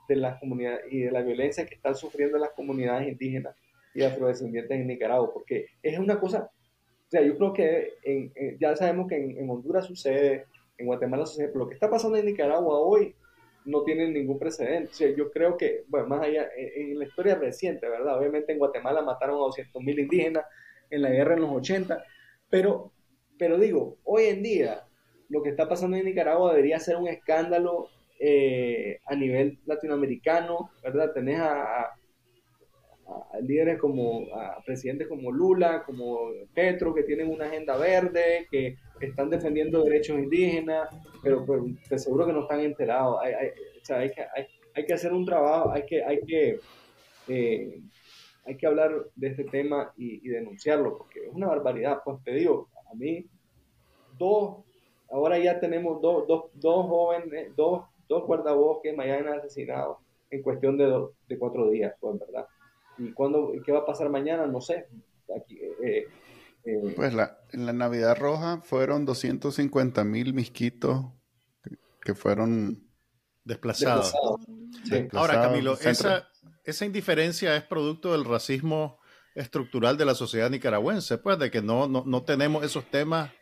[0.09, 3.57] de las comunidades y de la violencia que están sufriendo las comunidades indígenas
[3.95, 8.77] y afrodescendientes en Nicaragua, porque es una cosa, o sea, yo creo que en, ya
[8.77, 10.45] sabemos que en, en, Honduras sucede,
[10.77, 13.15] en Guatemala sucede, pero lo que está pasando en Nicaragua hoy
[13.71, 14.91] no tiene ningún precedente.
[14.91, 18.19] O sea, yo creo que, bueno, más allá, en, la historia reciente, ¿verdad?
[18.19, 20.45] Obviamente en Guatemala mataron a 200.000 indígenas
[20.91, 22.05] en la guerra en los 80,
[22.49, 22.93] pero,
[23.39, 24.85] pero digo, hoy en día
[25.29, 31.13] lo que está pasando en Nicaragua debería ser un escándalo eh, a nivel latinoamericano, ¿verdad?
[31.13, 31.91] Tenés a,
[33.43, 39.31] líderes como, a presidentes como Lula, como Petro, que tienen una agenda verde, que están
[39.31, 40.89] defendiendo derechos indígenas,
[41.23, 43.19] pero, pero te seguro que no están enterados.
[43.23, 44.11] Hay, hay,
[44.75, 46.61] hay, que, hacer un trabajo, hay que, hay que,
[47.29, 47.81] eh,
[48.45, 52.01] hay que hablar de este tema y, denunciarlo, porque es una barbaridad.
[52.05, 53.27] Pues te digo, a mí,
[54.19, 54.65] dos,
[55.11, 59.99] ahora ya tenemos dos, dos, dos jóvenes, dos, dos guardabosques mañana asesinados
[60.31, 62.47] en cuestión de, de cuatro días, pues, ¿verdad?
[63.01, 64.47] ¿Y cuándo, qué va a pasar mañana?
[64.47, 64.87] No sé.
[65.35, 66.07] Aquí, eh,
[66.65, 71.07] eh, pues la, en la Navidad Roja fueron 250 mil misquitos
[72.03, 72.83] que, fueron
[73.45, 74.15] desplazados.
[75.13, 76.29] Ahora, Camilo, esa,
[76.65, 78.99] esa indiferencia es producto del racismo
[79.35, 83.33] estructural de la sociedad nicaragüense, pues de que no, no, no tenemos esos temas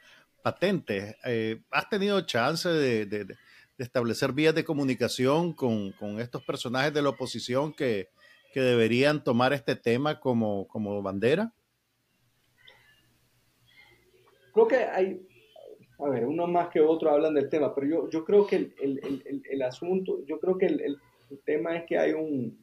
[0.42, 1.16] patentes.
[1.24, 3.36] Eh, ¿Has tenido chance de, de, de,
[3.78, 8.10] establecer vías de comunicación con, con, estos personajes de la oposición que,
[8.58, 11.52] que deberían tomar este tema como, como bandera?
[14.52, 15.24] Creo que hay,
[16.00, 18.74] a ver, uno más que otro hablan del tema, pero yo, yo creo que el,
[18.80, 20.98] el, el, el asunto, yo creo que el,
[21.44, 22.58] tema es que hay un...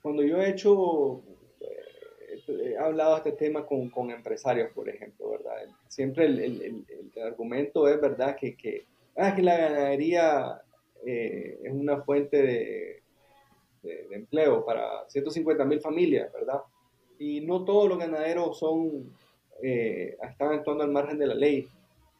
[0.00, 1.24] Cuando yo he hecho,
[1.60, 5.54] eh, he hablado de este tema con, con empresarios, por ejemplo, ¿verdad?
[5.88, 6.84] Siempre el,
[7.24, 8.36] argumento es, ¿verdad?
[8.36, 10.60] Que, que, ah, que la ganadería
[11.04, 13.03] eh, es una fuente de,
[13.84, 16.60] de, de empleo para 150 mil familias, ¿verdad?
[17.18, 19.12] Y no todos los ganaderos son
[19.62, 21.68] eh, están actuando al margen de la ley,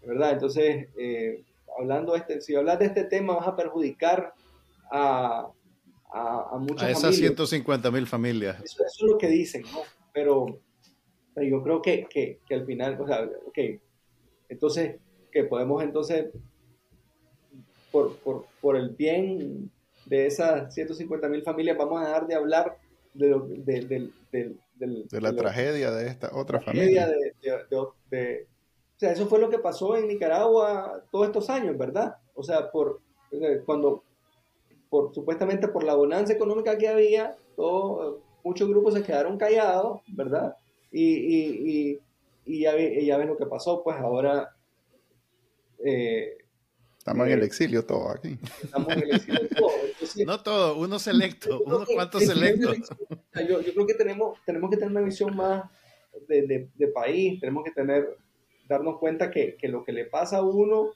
[0.03, 0.33] ¿verdad?
[0.33, 1.43] Entonces, eh,
[1.79, 4.33] hablando este, si hablas de este tema vas a perjudicar
[4.91, 5.49] a,
[6.13, 8.63] a, a muchas a esas 150 mil familias.
[8.63, 9.81] Eso, es lo que dicen, ¿no?
[10.13, 10.61] Pero,
[11.37, 13.59] yo creo que, que, que, al final, o sea, ok,
[14.49, 14.97] entonces,
[15.33, 16.27] que podemos entonces,
[17.91, 19.71] por, por, por el bien
[20.07, 22.79] de esas 150 mil familias, vamos a dejar de hablar
[23.15, 27.09] de, lo, de, de, de, de la tragedia de esta otra familia.
[27.09, 28.47] De,
[28.97, 32.17] o sea, eso fue lo que pasó en Nicaragua todos estos años, ¿verdad?
[32.35, 33.01] O sea, por
[33.67, 34.05] cuando,
[34.89, 40.57] por supuestamente por la bonanza económica que había, todo, muchos grupos se quedaron callados, ¿verdad?
[40.93, 42.01] Y, y, y,
[42.45, 44.55] y ya, ya ves lo que pasó, pues ahora
[45.85, 46.39] eh,
[47.05, 48.39] Estamos en el exilio todo aquí.
[48.63, 49.73] Estamos en el exilio todo.
[50.25, 52.79] no todo, uno selecto, unos cuantos selectos.
[53.47, 55.65] Yo, yo, creo que tenemos, tenemos que tener una visión más
[56.27, 58.17] de, de, de país, tenemos que tener,
[58.67, 60.93] darnos cuenta que, que, lo que le pasa a uno,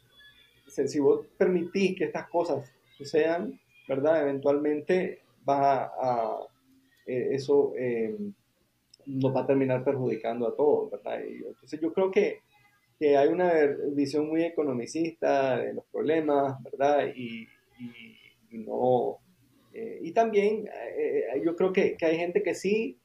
[0.67, 4.23] si vos permitís que estas cosas sucedan, ¿verdad?
[4.23, 6.39] Eventualmente va a,
[7.05, 8.17] eh, eso eh,
[9.05, 11.21] nos va a terminar perjudicando a todos, ¿verdad?
[11.23, 12.41] Y, entonces yo creo que
[12.99, 13.53] que hay una
[13.93, 17.09] visión muy economicista de los problemas, ¿verdad?
[17.15, 17.47] Y,
[18.51, 19.19] y, no...
[19.73, 22.99] Eh, y también eh, eh, yo creo que, que, hay gente que sí,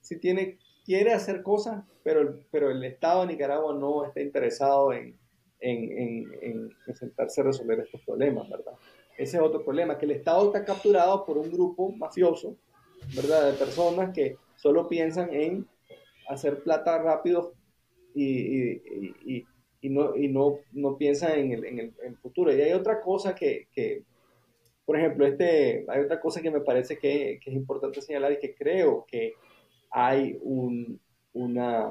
[0.00, 5.16] sí tiene, quiere hacer cosas, pero, pero el Estado de Nicaragua no está interesado en,
[5.60, 8.74] en, en, en sentarse a resolver estos problemas, ¿verdad?
[9.16, 12.56] Ese es otro problema, que el Estado está capturado por un grupo mafioso,
[13.14, 13.52] ¿verdad?
[13.52, 15.66] De personas que solo piensan en
[16.28, 17.54] hacer plata rápido
[18.14, 18.80] y,
[19.24, 19.46] y,
[19.80, 22.54] y, no, no, no piensa en el, en, el, futuro.
[22.54, 24.02] Y hay otra cosa que, que,
[24.84, 28.38] por ejemplo, este, hay otra cosa que me parece que, que es importante señalar y
[28.38, 29.34] que creo que
[29.90, 31.00] hay un,
[31.32, 31.90] una,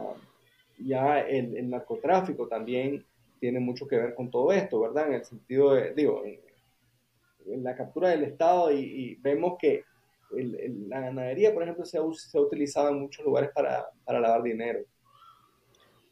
[0.80, 3.05] ya el, el, narcotráfico también
[3.39, 5.07] tiene mucho que ver con todo esto, ¿verdad?
[5.07, 6.39] En el sentido de, digo, en,
[7.63, 9.84] la captura del Estado y, y, vemos que
[10.88, 14.43] la ganadería, por ejemplo, se ha, se ha, utilizado en muchos lugares para, para lavar
[14.43, 14.82] dinero.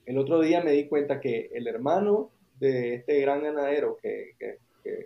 [0.10, 4.58] El otro día me di cuenta que el hermano de este gran ganadero que, que,
[4.84, 5.06] que,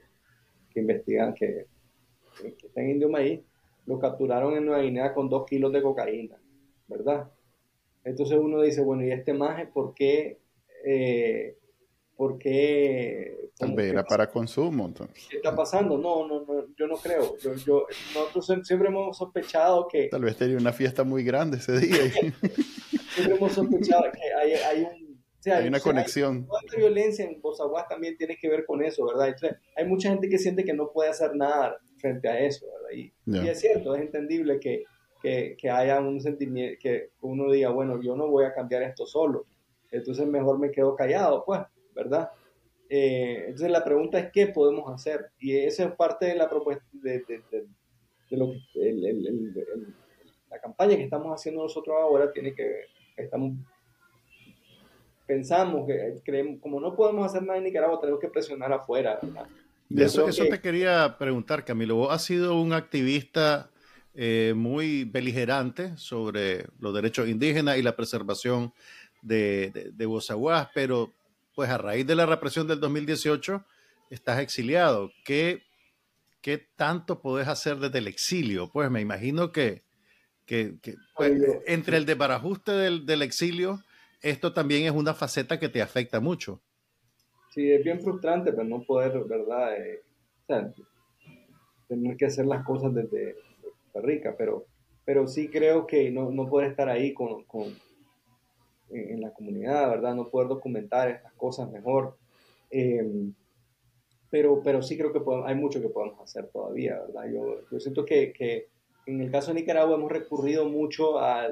[0.70, 1.66] que investigan, que,
[2.42, 3.42] está en Indio Maíz,
[3.86, 6.38] lo capturaron en Nueva Guinea con dos kilos de cocaína,
[6.88, 7.30] ¿verdad?
[8.06, 10.40] Entonces uno dice, bueno, ¿y este maje por qué?
[10.86, 11.58] Eh,
[12.16, 13.50] ¿Por qué?
[13.58, 14.86] Tal vez era para consumo.
[14.86, 15.28] Entonces.
[15.30, 15.98] ¿Qué está pasando?
[15.98, 17.38] No, no, no, yo no creo.
[17.40, 20.08] Yo, yo, nosotros siempre hemos sospechado que...
[20.08, 21.98] Tal vez tenía una fiesta muy grande ese día.
[23.14, 25.04] siempre hemos sospechado que hay, hay un
[25.52, 26.48] hay una conexión.
[26.72, 29.36] La violencia en Bozaguas también tiene que ver con eso, ¿verdad?
[29.76, 32.90] hay mucha gente que siente que no puede hacer nada frente a eso, ¿verdad?
[32.98, 34.84] Y, y es cierto, es entendible que,
[35.22, 39.06] que, que, haya un sentimiento, que uno diga, bueno, yo no voy a cambiar esto
[39.06, 39.46] solo,
[39.92, 41.62] entonces mejor me quedo callado, pues,
[41.94, 42.30] ¿verdad?
[42.90, 45.32] Eh, entonces la pregunta es, ¿qué podemos hacer?
[45.40, 47.44] Y esa es parte de la propuesta, de, de,
[48.30, 49.54] de, lo que, el, el,
[50.50, 52.86] la campaña que estamos haciendo nosotros ahora tiene que ver,
[53.18, 53.54] estamos
[55.26, 59.20] pensamos que creemos, como no podemos hacer nada en Nicaragua, tenemos que presionar afuera.
[59.90, 61.96] eso, eso te quería preguntar, Camilo.
[61.96, 63.70] Vos has sido un activista
[64.16, 68.74] eh, muy beligerante sobre los derechos indígenas y la preservación
[69.22, 71.12] de, de, de pero
[71.56, 73.64] pues a raíz de la represión del 2018
[74.10, 75.12] estás exiliado.
[75.24, 75.64] ¿Qué,
[76.42, 78.70] qué tanto podés hacer desde el exilio?
[78.72, 79.84] Pues me imagino que,
[80.46, 80.76] que,
[81.16, 83.80] pues, entre el desbarajuste del, del exilio
[84.24, 86.62] esto también es una faceta que te afecta mucho.
[87.52, 89.78] Sí, es bien frustrante, pero no poder, ¿verdad?
[89.78, 90.02] Eh,
[90.42, 90.74] o sea,
[91.90, 94.66] tener que hacer las cosas desde Costa Rica, pero,
[95.04, 97.76] pero sí creo que no, no poder estar ahí con, con
[98.90, 100.16] en, la comunidad, ¿verdad?
[100.16, 102.16] No poder documentar estas cosas mejor.
[102.72, 103.34] Em,
[104.30, 107.30] pero, pero sí creo que hay mucho que podemos hacer todavía, ¿verdad?
[107.30, 108.70] Yo, yo siento que, que,
[109.06, 111.48] en el caso de Nicaragua hemos recurrido mucho a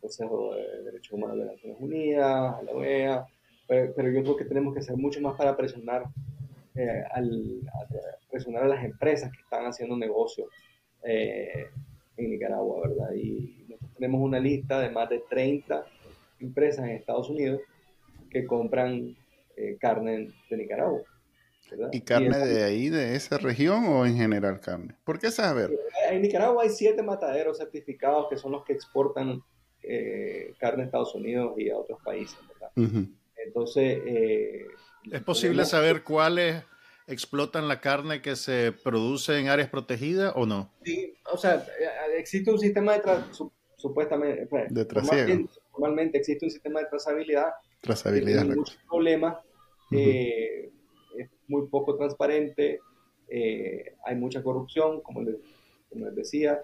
[0.00, 3.26] Consejo de Derechos Humanos de Naciones Unidas, a la OEA,
[3.66, 6.04] pero, yo creo que tenemos que hacer mucho más para presionar,
[6.74, 10.46] eh, al, a, presionar a las empresas que están haciendo negocio
[11.04, 11.68] eh,
[12.16, 13.12] en Nicaragua, ¿verdad?
[13.14, 15.86] Y nosotros tenemos una lista de más de 30
[16.40, 17.60] empresas en Estados Unidos
[18.28, 19.16] que compran
[19.56, 21.02] eh, carne de Nicaragua.
[21.92, 24.94] ¿Y carne de ahí, de esa región o en general carne?
[25.04, 25.70] ¿Por qué saber?
[26.10, 29.42] En Nicaragua hay siete mataderos certificados que son los que exportan
[29.82, 32.70] eh, carne a Estados Unidos y a otros países, ¿verdad?
[33.44, 34.00] Entonces...
[34.04, 34.66] Eh,
[35.10, 36.62] ¿Es posible saber cuáles
[37.06, 40.70] explotan la carne que se produce en áreas protegidas o no?
[40.84, 43.02] Sí, o sea, eh, existe un sistema de
[43.76, 47.48] supuestamente pues, de normalmente, normalmente, existe un sistema de trazabilidad.
[47.80, 48.44] Trazabilidad.
[48.44, 49.38] Muchos problemas.
[49.90, 50.70] es
[51.50, 52.80] muy poco transparente.
[53.30, 55.36] hay mucha corrupción, como les,
[55.90, 56.62] como les decía.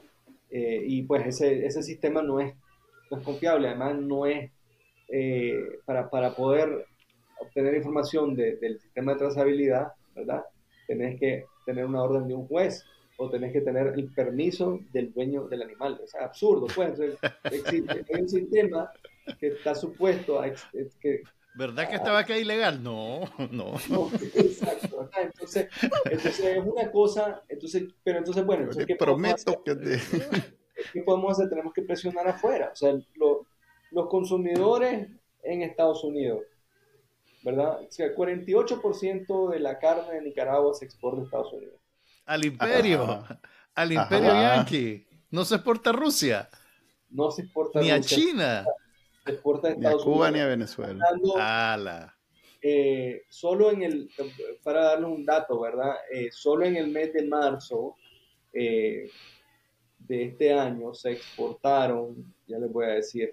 [0.51, 2.55] y pues ese, ese sistema no es
[3.11, 4.51] no es confiable, además no es
[5.09, 6.87] eh, para, para, poder
[7.39, 10.45] obtener información del sistema de trazabilidad, ¿verdad?
[10.87, 12.85] Tenés que tener una orden de un juez
[13.19, 16.01] o tenés que tener el permiso del dueño del animal.
[16.03, 16.99] O sea, absurdo, pues.
[17.45, 18.91] existe un sistema
[19.39, 20.51] que está supuesto a...
[21.01, 21.23] Que,
[21.57, 22.83] ¿Verdad que estaba acá ilegal?
[22.83, 23.75] No, no.
[24.35, 25.09] exacto.
[25.19, 25.69] Entonces,
[26.05, 29.99] entonces es una cosa, entonces, pero entonces, bueno, entonces, ¿qué prometo que te...
[30.93, 31.49] ¿qué podemos hacer?
[31.49, 32.71] Tenemos que presionar afuera.
[32.73, 35.09] O sea, los consumidores
[35.43, 36.43] en Estados Unidos,
[37.43, 37.81] ¿verdad?
[37.81, 41.81] O sea, el 48% de la carne de Nicaragua se exporta a Estados Unidos.
[42.27, 43.25] Al imperio,
[43.75, 45.07] al imperio yankee.
[45.31, 46.49] No se exporta a Rusia.
[47.11, 48.65] No se exporta a Ni a China.
[49.27, 51.05] Exporta a Estados ni a Cuba ni a Venezuela.
[52.63, 54.11] Eh, solo en el,
[54.65, 55.95] para darles un dato, ¿verdad?
[56.13, 57.95] Eh, solo en el mes de marzo,
[58.53, 59.09] eh,
[59.99, 63.33] de este año se exportaron, ya les voy a decir,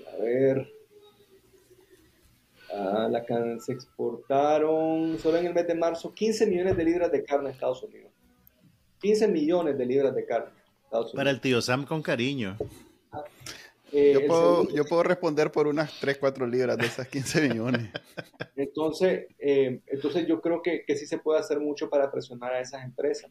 [0.00, 0.68] a ver,
[2.72, 3.24] a la
[3.60, 7.52] se exportaron solo en el mes de marzo 15 millones de libras de carne a
[7.52, 8.12] Estados Unidos.
[9.00, 10.55] 15 millones de libras de carne.
[10.86, 11.16] Estados Unidos.
[11.16, 12.56] Para el tío Sam con cariño.
[13.12, 13.24] Ah,
[13.92, 17.90] eh, yo, puedo, yo, puedo, responder por unas 3, 4 libras de esas 15 millones.
[18.56, 22.82] Entonces, entonces yo creo que, que sí se puede hacer mucho para presionar a esas
[22.84, 23.30] empresas.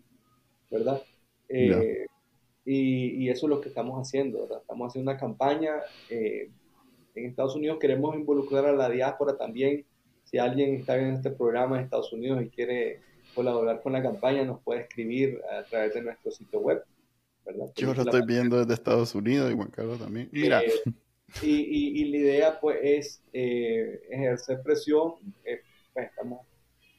[0.69, 1.01] ¿verdad?
[1.49, 2.05] Eh,
[2.65, 4.59] y, eso es lo que estamos haciendo, ¿verdad?
[4.61, 5.75] Estamos haciendo una campaña.
[6.09, 6.49] Eh,
[7.15, 9.85] en Estados Unidos queremos involucrar a la diáspora también.
[10.23, 12.99] Si alguien está viendo este programa en Estados Unidos y quiere
[13.33, 16.83] colaborar con la campaña, nos puede escribir a través de nuestro sitio web.
[17.45, 17.71] ¿Verdad?
[17.75, 20.29] Yo lo estoy viendo desde Estados Unidos y Juan Carlos también.
[20.31, 20.61] Mira.
[20.61, 20.71] Eh,
[21.41, 25.15] y, y, la idea pues es ejercer presión.
[25.93, 26.45] pues, estamos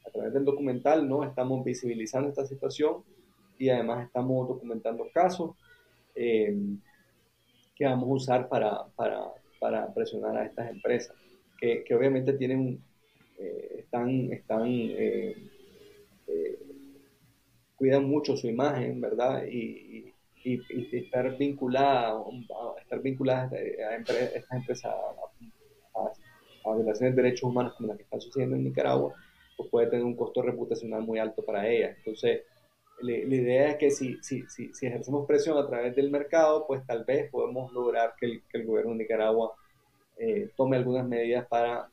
[0.07, 1.25] a través del documental, ¿no?
[1.25, 3.03] Estamos visibilizando esta situación
[3.59, 5.53] y además estamos documentando casos
[6.15, 6.57] eh,
[7.75, 9.21] que vamos a usar para, para,
[9.59, 11.17] para, presionar a estas empresas,
[11.59, 12.81] que, que obviamente tienen,
[13.39, 14.67] eh, están, están
[17.77, 19.45] cuidan mucho su imagen, ¿verdad?
[19.47, 20.13] Y,
[20.47, 22.23] y, estar vinculada,
[22.81, 24.95] estar vinculadas a, estas empresas
[26.65, 29.15] a, violaciones de derechos humanos como las que están sucediendo en Nicaragua,
[29.57, 31.97] pues puede tener un costo reputacional muy alto para ellas.
[31.99, 32.43] Entonces,
[33.01, 36.85] la, idea es que si, si, si, si, ejercemos presión a través del mercado, pues
[36.87, 39.55] tal vez podemos lograr que el, que el gobierno de Nicaragua
[40.19, 41.89] eh, tome algunas medidas para,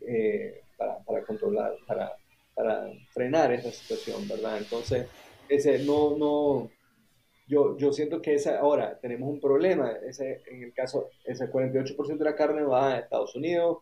[0.00, 2.12] eh, para, para, controlar, para,
[2.54, 4.58] para frenar esa situación, ¿verdad?
[4.58, 5.06] Entonces,
[5.48, 6.70] ese no, no,
[7.46, 12.16] yo, yo siento que esa, ahora tenemos un problema, ese, en el caso, ese 48%
[12.16, 13.78] de la carne va a Estados Unidos,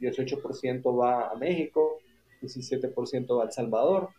[0.00, 1.98] 18% va a México,
[2.40, 4.10] 17% va a El Salvador,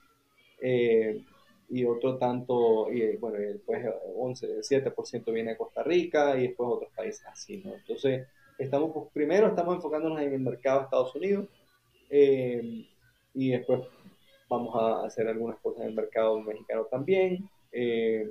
[0.61, 1.23] eh,
[1.69, 3.85] y otro tanto, y bueno, después
[4.17, 7.73] 11, 7% viene a Costa Rica y después otros países así, ¿no?
[7.73, 8.27] Entonces,
[8.57, 11.47] estamos, pues, primero estamos enfocándonos en el mercado de Estados Unidos,
[12.09, 12.85] eh,
[13.33, 13.81] y después
[14.49, 17.49] vamos a hacer algunas cosas en el mercado mexicano también.
[17.71, 18.29] Eh,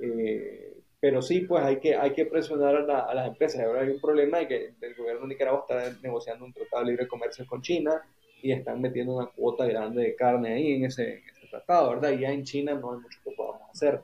[0.00, 3.62] eh, pero sí, pues hay que, hay que presionar a, las empresas.
[3.62, 6.90] Ahora hay un problema de que el gobierno de Nicaragua está negociando un tratado de
[6.90, 8.02] libre comercio con China
[8.42, 12.12] y están metiendo una cuota grande de carne ahí en ese, tratado, ¿verdad?
[12.12, 14.00] Y ya en China no hay mucho que podamos hacer.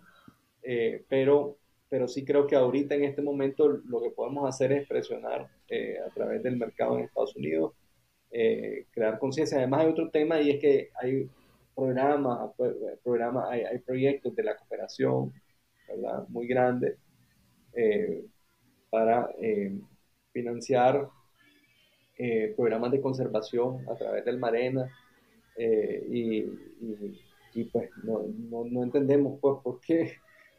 [0.63, 4.87] Eh, pero, pero sí creo que ahorita en este momento lo que podemos hacer es
[4.89, 7.73] presionar a través del mercado en Estados Unidos
[8.37, 9.59] eh, crear conciencia.
[9.59, 11.31] Además hay otro tema y es que hay
[11.73, 12.51] programas,
[13.05, 15.33] programas hay, hay proyectos de la cooperación,
[15.89, 16.27] ¿verdad?
[16.29, 16.97] Muy grandes
[17.75, 18.25] eh,
[18.91, 19.79] para eh,
[20.33, 21.09] financiar
[22.57, 24.89] programas de conservación a través del Marena
[25.59, 26.45] y,
[27.55, 30.13] y, pues no, no, no, entendemos pues por qué,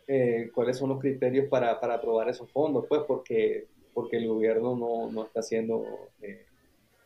[0.53, 5.09] cuáles son los criterios para, para aprobar esos fondos, pues porque, porque el gobierno no,
[5.09, 5.85] no está haciendo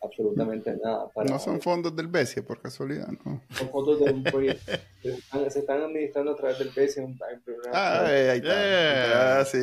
[0.02, 1.10] absolutamente nada.
[1.28, 3.42] no son fondos del BESIA, por casualidad, ¿no?
[3.52, 4.72] Son fondos de un proyecto.
[5.50, 7.04] se, están, administrando a través del BESIA.
[7.04, 7.72] Un, programa.
[7.74, 9.40] Ah, ahí está.
[9.40, 9.58] Ah, sí.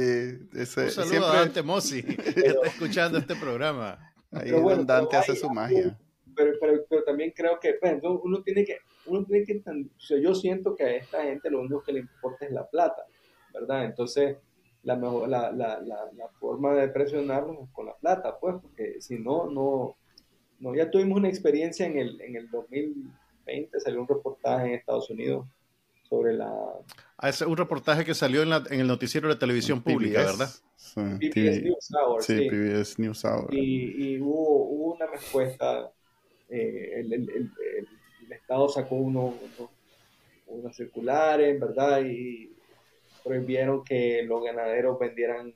[0.54, 1.30] Ese, un saludo siempre...
[1.30, 3.98] a Dante Mossi, que está escuchando este programa.
[4.32, 5.98] Ahí bueno, Dante hace su magia.
[6.34, 10.18] Pero, pero, pero, también creo que pues, uno tiene que, uno tiene que o sea,
[10.18, 13.06] yo siento que a esta gente lo único que le importa es la plata,
[13.54, 13.86] ¿verdad?
[13.86, 14.36] Entonces,
[14.82, 19.00] la, mejor, la, la, la, la forma de presionarlos es con la plata, pues, porque
[19.00, 19.96] si no, no,
[20.58, 25.10] no, ya tuvimos una experiencia en el, en el 2020, salió un reportaje en Estados
[25.10, 25.46] Unidos
[26.08, 26.52] sobre la...
[27.18, 30.50] Ah, es un reportaje que salió en, la, en el noticiero de televisión pública, ¿verdad?
[30.76, 32.22] Sí, PBS News Hour.
[32.22, 33.54] Sí, PBS News Hour.
[33.54, 35.90] Y, y hubo, hubo, una respuesta,
[36.48, 37.50] eh, el, el, el,
[38.22, 39.34] el, Estado sacó unos,
[40.46, 42.02] unos circulares, ¿verdad?
[42.04, 42.52] Y
[43.24, 45.52] prohibieron que los ganaderos vendieran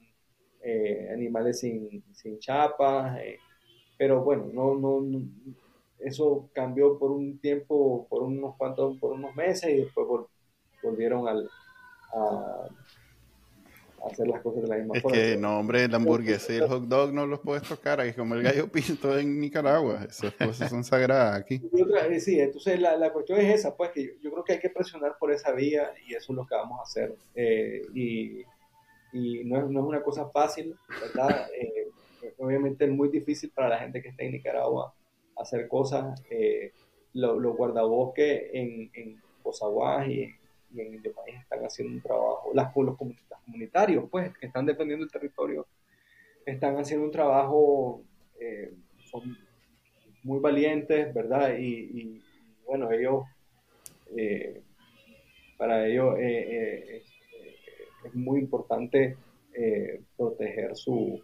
[0.63, 3.19] eh, animales sin, sin chapas.
[3.21, 3.39] Eh,
[4.01, 5.21] pero bueno, no, no,
[5.99, 10.07] eso cambió por un tiempo, por unos cuantos, por unos meses y después
[10.83, 11.51] volvieron al,
[12.15, 12.67] a,
[14.07, 15.19] hacer las cosas de la misma forma.
[15.19, 18.17] Es que no, hombre, la hamburguesa y el hot dog no los puedes tocar, es
[18.17, 21.61] como el gallo pinto en Nicaragua, esas cosas son sagradas aquí.
[21.71, 24.71] Eh, sí, entonces la, la, cuestión es esa, pues que yo, creo que hay que
[24.71, 27.15] presionar por esa vía y eso es lo que vamos a hacer.
[27.35, 28.47] Eh, y,
[29.13, 31.49] y no, es, no, es, una cosa fácil, ¿verdad?
[31.53, 31.80] Eh,
[32.41, 34.95] obviamente es muy difícil para la gente que está en Nicaragua
[35.37, 36.23] hacer cosas.
[36.31, 36.73] Eh,
[37.13, 39.21] los guardabosques en, en
[40.09, 45.05] y, en el país están haciendo un trabajo, las, los comunitarios, pues, que están defendiendo
[45.05, 45.67] el territorio,
[46.47, 48.03] están haciendo un trabajo,
[48.39, 48.73] eh,
[49.11, 49.37] son
[50.23, 51.59] muy valientes, ¿verdad?
[51.59, 52.23] Y,
[52.65, 53.25] bueno, ellos,
[54.17, 54.61] eh,
[55.59, 57.05] para ellos es,
[58.15, 59.17] muy importante
[60.17, 61.21] proteger su,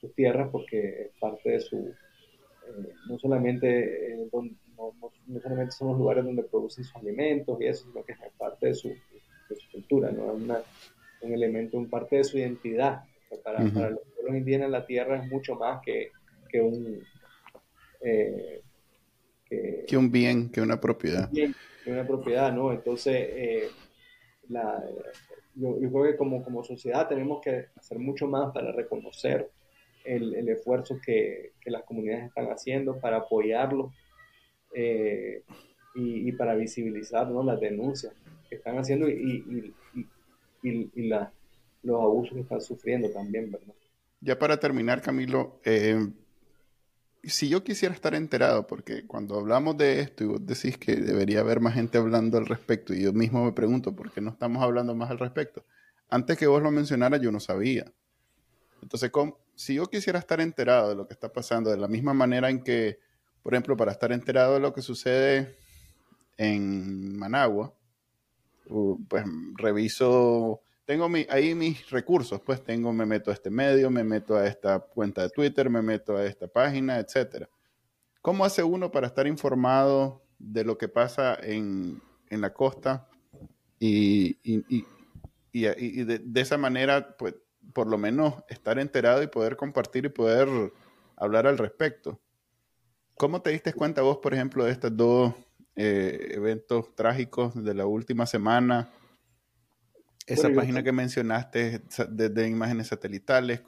[0.00, 5.98] sus tierras porque es parte de su, eh, no, solamente, eh, no, solamente son los
[5.98, 9.70] lugares donde producen sus alimentos y eso, sino que es parte de su, de su
[9.72, 10.32] cultura, ¿no?
[10.32, 10.60] es una,
[11.22, 13.04] un elemento, un parte de su identidad.
[13.44, 16.10] para, para, los pueblos indígenas la tierra es mucho más que,
[16.48, 17.02] que un...
[18.00, 18.62] Eh,
[19.86, 21.30] que, un bien, que una propiedad.
[21.30, 21.54] que
[21.86, 22.70] una propiedad, ¿no?
[22.70, 23.72] Entonces,
[24.48, 24.84] la,
[25.54, 29.50] yo, yo, creo que como, como sociedad tenemos que hacer mucho más para reconocer
[30.08, 33.92] el, esfuerzo que, las comunidades están haciendo para apoyarlo
[34.74, 35.42] eh,
[35.94, 38.14] y, para visibilizar las denuncias
[38.48, 39.74] que están haciendo y,
[40.62, 41.08] y,
[41.82, 43.74] los abusos que están sufriendo también, ¿verdad?
[44.20, 46.08] Ya para terminar, Camilo, eh,
[47.22, 51.40] si yo quisiera estar enterado, porque cuando hablamos de esto y vos decís que debería
[51.40, 54.62] haber más gente hablando al respecto, y yo mismo me pregunto por qué no estamos
[54.62, 55.64] hablando más al respecto.
[56.08, 57.92] Antes que vos lo mencionaras, yo no sabía.
[58.82, 59.10] Entonces,
[59.58, 62.62] si yo quisiera estar enterado de lo que está pasando, de la misma manera en
[62.62, 63.00] que,
[63.42, 65.56] por ejemplo, para estar enterado de lo que sucede
[66.36, 67.74] en Managua,
[69.08, 69.24] pues
[69.56, 74.46] reviso tengo ahí mis recursos, pues tengo, me meto a este medio, me meto a
[74.46, 77.48] esta cuenta de Twitter, me meto a esta página, etcétera.
[78.22, 82.00] ¿Cómo hace uno para estar informado de lo que pasa en,
[82.30, 83.08] la costa
[83.80, 84.38] y,
[85.52, 87.34] de, de, esa manera, pues,
[87.72, 90.48] por lo menos estar enterado y poder compartir y poder
[91.16, 92.20] hablar al respecto?
[93.14, 95.34] ¿Cómo te diste cuenta vos, por ejemplo, de estos dos
[95.76, 98.88] eh, eventos trágicos de la última semana?
[100.26, 103.62] Esa página que mencionaste de, imágenes satelitales,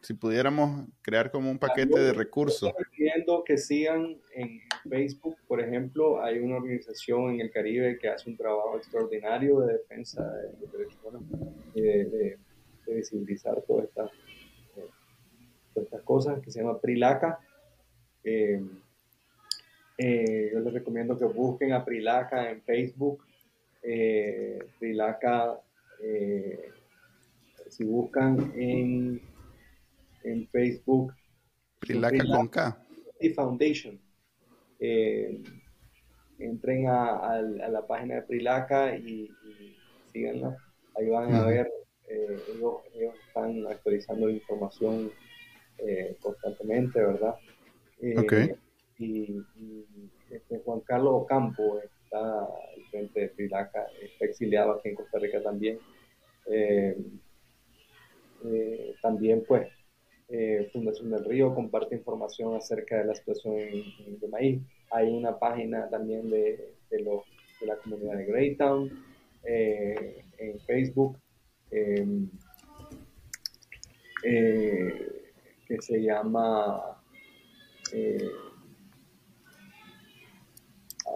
[0.00, 2.72] si pudiéramos crear como un paquete de recursos.
[2.78, 8.30] Estoy que sigan en Facebook, por ejemplo, hay una organización en el Caribe que hace
[8.30, 11.22] un trabajo extraordinario de defensa de los derechos humanos,
[11.74, 12.38] de,
[12.94, 14.10] visibilizar todas estas,
[14.76, 14.88] eh,
[15.72, 17.40] todas estas cosas, que se llama Prilaca.
[18.24, 18.60] Eh,
[19.98, 23.22] eh, yo les recomiendo que busquen a Prilaca en Facebook.
[24.80, 25.60] Prilaca
[26.02, 26.70] eh,
[27.68, 29.20] si buscan en,
[30.24, 31.14] en Facebook,
[31.78, 32.84] Prilaca con K.
[33.34, 34.00] Foundation.
[36.38, 39.30] Entren a, la página de Prilaca y,
[40.12, 40.56] síganla.
[40.96, 41.70] Ahí van a ver,
[42.08, 42.76] eh, ellos,
[43.28, 45.10] están actualizando información
[46.20, 47.34] constantemente, ¿verdad?
[48.98, 49.42] Y,
[50.30, 52.48] este Juan Carlos Ocampo está
[52.90, 55.78] frente de Prilaca, está exiliado aquí en Costa Rica también.
[56.46, 56.96] Eh,
[58.44, 59.68] eh, también, pues,
[60.28, 64.60] eh, Fundación del Río comparte información acerca de la situación de maíz.
[64.90, 69.04] Hay una página también de, de, de la comunidad de Greytown
[69.44, 71.16] en Facebook
[71.70, 72.28] que
[75.80, 76.96] se llama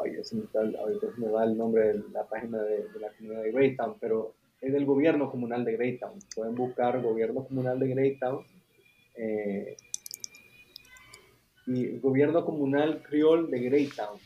[0.03, 3.53] ay, se ahorita se me va el nombre de la página de, la comunidad de
[3.53, 6.19] Greytown, pero es del gobierno comunal de Greytown.
[6.35, 8.45] Pueden buscar gobierno comunal de Greytown.
[9.17, 9.77] Eh,
[11.67, 14.19] y gobierno comunal criol de Greytown.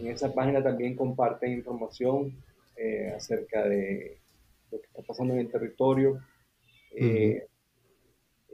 [0.00, 2.32] En esa página también comparten información
[2.76, 4.18] eh, acerca de
[4.70, 6.20] lo que está pasando en el territorio.
[6.94, 7.46] Eh,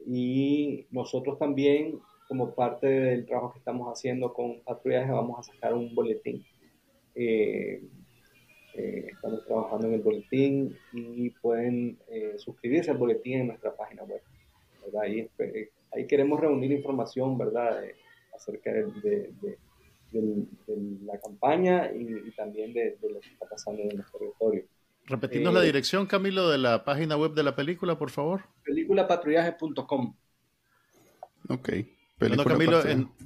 [0.06, 2.00] y nosotros también
[2.32, 6.42] como parte del trabajo que estamos haciendo con patrullaje, vamos a sacar un boletín.
[7.14, 7.82] Eh,
[8.74, 14.04] eh, estamos trabajando en el boletín y pueden eh, suscribirse al boletín en nuestra página
[14.04, 14.22] web.
[14.98, 15.28] Ahí,
[15.92, 17.82] ahí, queremos reunir información ¿verdad?
[18.34, 19.58] acerca de,
[21.04, 24.64] la campaña y, también de, lo que está pasando en nuestro territorio.
[25.06, 28.44] Repetimos la dirección, Camilo, de la página web de la película, por favor.
[28.64, 30.14] Peliculapatrullaje.com.
[31.48, 31.70] Ok.
[32.18, 32.82] Bueno, Camilo,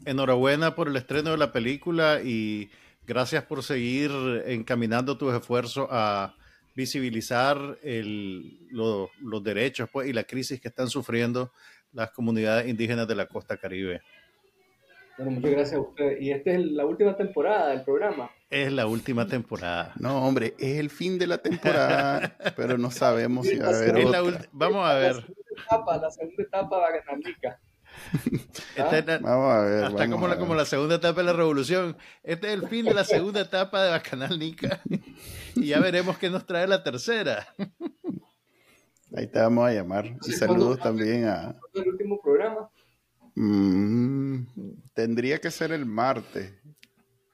[0.06, 2.70] enhorabuena por el estreno de la película y
[3.06, 4.10] gracias por seguir
[4.46, 6.34] encaminando tus esfuerzos a
[6.74, 7.78] visibilizar
[8.70, 11.52] los derechos pues, y la crisis que están sufriendo
[11.92, 14.02] las comunidades indígenas de la costa caribe.
[15.16, 16.20] Bueno, muchas gracias a usted.
[16.20, 18.30] Y esta es la última temporada del programa.
[18.51, 19.93] Es la última temporada.
[19.98, 24.06] No, hombre, es el fin de la temporada, pero no sabemos si va a haber
[24.06, 24.47] otra.
[24.52, 25.16] Vamos a ver.
[25.16, 27.60] La segunda etapa, la segunda etapa va a ganar
[29.22, 29.84] Vamos a ver.
[29.84, 31.97] Hasta como, La, como la segunda etapa de la revolución.
[32.22, 34.80] Este es el fin de la segunda etapa de Bacanal Nica.
[35.59, 37.48] Y ya veremos qué nos trae la tercera.
[39.16, 40.05] Ahí te vamos a llamar.
[40.26, 41.56] Y saludos también a.
[41.72, 42.68] ¿El último programa?
[43.34, 44.44] Mm,
[44.97, 46.52] tendría que ser el martes.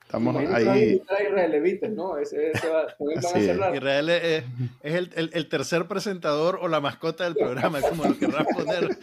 [0.02, 1.00] Estamos ahí.
[1.00, 2.18] Israel ¿no?
[2.18, 4.44] Ese, va, a Israel es,
[4.82, 8.90] el, el, el, tercer presentador o la mascota del programa, como lo querrás poner.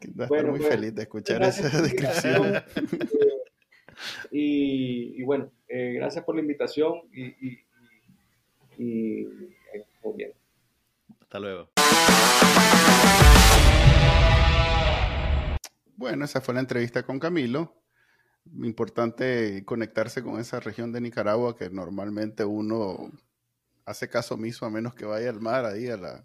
[0.00, 2.64] Estoy muy pues, feliz de escuchar esa descripción.
[4.32, 7.64] y, y, bueno, eh, gracias por la invitación y, y,
[8.78, 9.20] y
[9.74, 10.32] eh, muy bien.
[11.20, 11.70] Hasta luego.
[16.00, 17.74] Bueno, esa fue la entrevista con Camilo
[18.62, 23.12] importante conectarse con esa región de Nicaragua que normalmente uno
[23.84, 26.24] hace caso omiso a menos que vaya al mar ahí a, la,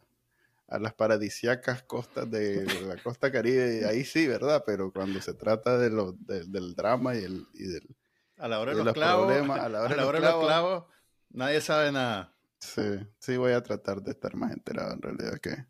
[0.70, 4.64] a las paradisiacas costas de, la costa caribe, ahí sí, ¿verdad?
[4.66, 7.98] Pero cuando se trata de lo, del drama y, el, y del...
[8.38, 10.86] A la hora de, los, clavos, a la hora, de, los clavos,
[11.32, 12.34] nadie sabe nada.
[12.60, 15.66] Sí, sí voy a tratar de estar más enterado en realidad que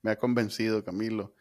[0.00, 1.34] me ha convencido Camilo.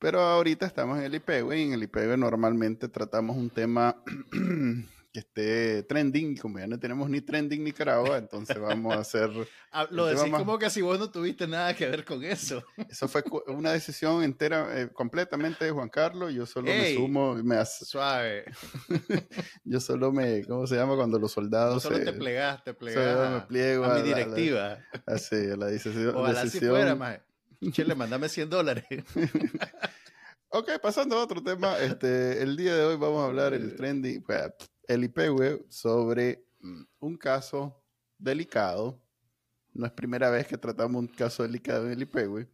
[0.00, 4.02] Pero ahorita estamos en el IPW y en el IPW normalmente tratamos un tema
[5.12, 9.30] que esté trending, como ya no tenemos ni trending Nicaragua, entonces vamos a hacer...
[9.72, 12.60] Ah, lo decís como que si vos no tuviste nada que ver con eso.
[12.90, 17.54] Eso fue una decisión entera, eh, completamente de Juan Carlos, yo solo me sumo, me
[17.54, 17.84] hace...
[17.84, 18.46] Suave.
[19.64, 20.96] yo solo me, ¿cómo se llama?
[20.96, 21.84] Cuando los soldados...
[21.84, 23.30] solo te plegas, te plegas.
[23.30, 24.78] me pliego a, mi directiva.
[25.06, 26.16] así, a la decisión.
[26.16, 27.20] Ojalá si fuera, más.
[27.72, 28.84] Chile, mandame 100 dólares.
[30.48, 31.78] ok, pasando a otro tema.
[31.78, 34.24] Este, el día de hoy vamos a hablar el trending,
[34.88, 37.82] el IPW sobre mm, un caso
[38.18, 39.00] delicado.
[39.72, 42.46] No es primera vez que tratamos un caso delicado en el IPW,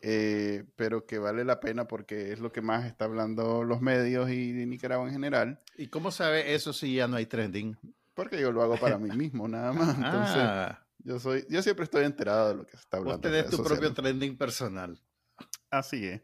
[0.00, 4.28] eh, pero que vale la pena porque es lo que más está hablando los medios
[4.30, 5.60] y Nicaragua en general.
[5.76, 7.78] ¿Y cómo sabe eso si ya no hay trending?
[8.14, 9.96] Porque yo lo hago para mí mismo, nada más.
[9.96, 10.84] Entonces, ah.
[11.04, 13.18] Yo, soy, yo siempre estoy enterado de lo que se está hablando.
[13.18, 15.00] Vos tenés tu propio trending personal.
[15.70, 16.22] Así es.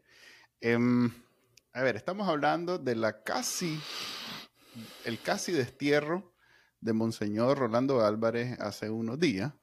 [0.61, 1.11] Em,
[1.73, 3.79] a ver, estamos hablando de la casi
[5.05, 6.33] el casi destierro
[6.81, 9.53] de Monseñor Rolando Álvarez hace unos días.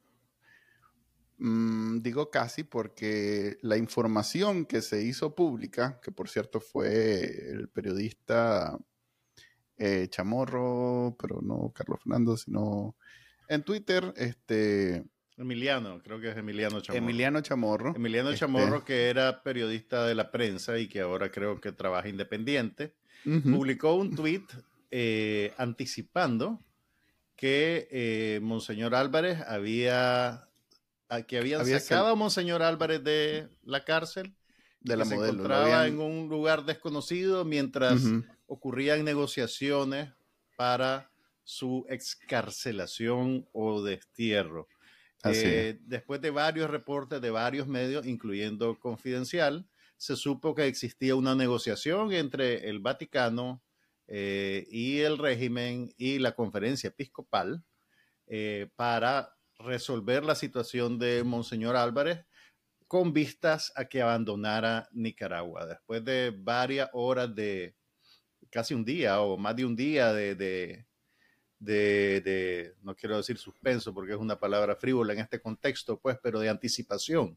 [1.39, 7.69] Mm, digo casi porque la información que se hizo pública, que por cierto fue el
[7.69, 8.79] periodista
[9.77, 12.97] eh, Chamorro, pero no Carlos Fernando, sino
[13.49, 15.05] en Twitter, este...
[15.39, 16.99] Emiliano, creo que es Emiliano Chamorro.
[16.99, 17.95] Emiliano Chamorro.
[17.95, 22.09] Emiliano este Chamorro, que era periodista de la prensa y que ahora creo que trabaja
[22.09, 22.95] independiente,
[23.25, 24.45] publicó un tweet
[24.91, 26.63] eh, anticipando
[27.35, 30.49] que eh, Monseñor Álvarez había,
[31.29, 34.35] que habían sacado a Monseñor Álvarez de la cárcel,
[34.81, 38.01] de la se encontraba en un lugar desconocido mientras
[38.47, 40.11] ocurrían negociaciones
[40.57, 41.11] para
[41.47, 44.69] su excarcelación o destierro.
[45.25, 49.67] Eh, después de varios reportes de varios medios, incluyendo Confidencial,
[49.97, 53.63] se supo que existía una negociación entre el Vaticano,
[54.09, 57.65] eh, y el régimen y la conferencia episcopal
[58.29, 62.25] eh, para resolver la situación de Monseñor Álvarez
[62.87, 65.67] con vistas a que abandonara Nicaragua.
[65.67, 67.75] Después de varias horas de,
[68.49, 70.86] casi un día o más de un día de, de,
[71.67, 76.41] de, no quiero decir suspenso porque es una palabra frívola en este contexto, pues, pero
[76.41, 77.37] de anticipación.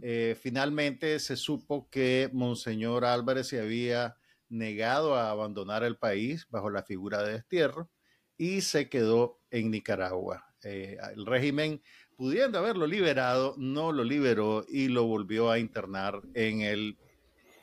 [0.00, 4.16] Eh, finalmente se supo que Monseñor Álvarez se había
[4.48, 7.90] negado a abandonar el país bajo la figura de destierro
[8.38, 10.46] y se quedó en Nicaragua.
[10.64, 11.82] Eh, el régimen,
[12.16, 16.96] pudiendo haberlo liberado, no lo liberó y lo volvió a internar en el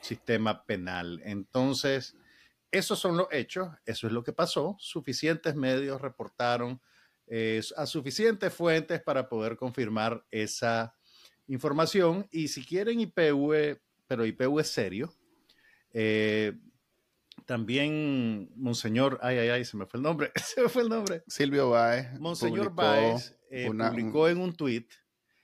[0.01, 1.21] sistema penal.
[1.23, 2.15] Entonces,
[2.77, 4.75] esos son los hechos, eso es lo que pasó.
[4.79, 6.81] Suficientes medios reportaron
[7.27, 10.95] eh, a suficientes fuentes para poder confirmar esa
[11.47, 12.27] información.
[12.31, 15.13] Y si quieren IPV, pero IPV es serio,
[15.91, 16.53] eh,
[17.45, 21.23] también Monseñor, ay, ay, ay, se me fue el nombre, se me fue el nombre.
[21.27, 22.19] Silvio Báez.
[22.19, 24.91] Monseñor Báez eh, publicó en un tuit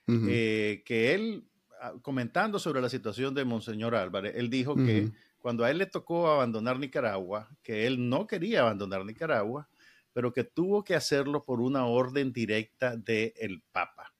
[0.08, 1.48] eh, que él,
[1.80, 5.88] ah, comentando sobre la situación de Monseñor Álvarez, él dijo que cuando a él le
[5.88, 9.68] tocó abandonar Nicaragua, que él no quería abandonar Nicaragua,
[10.13, 14.13] pero que tuvo que hacerlo por una orden directa del Papa.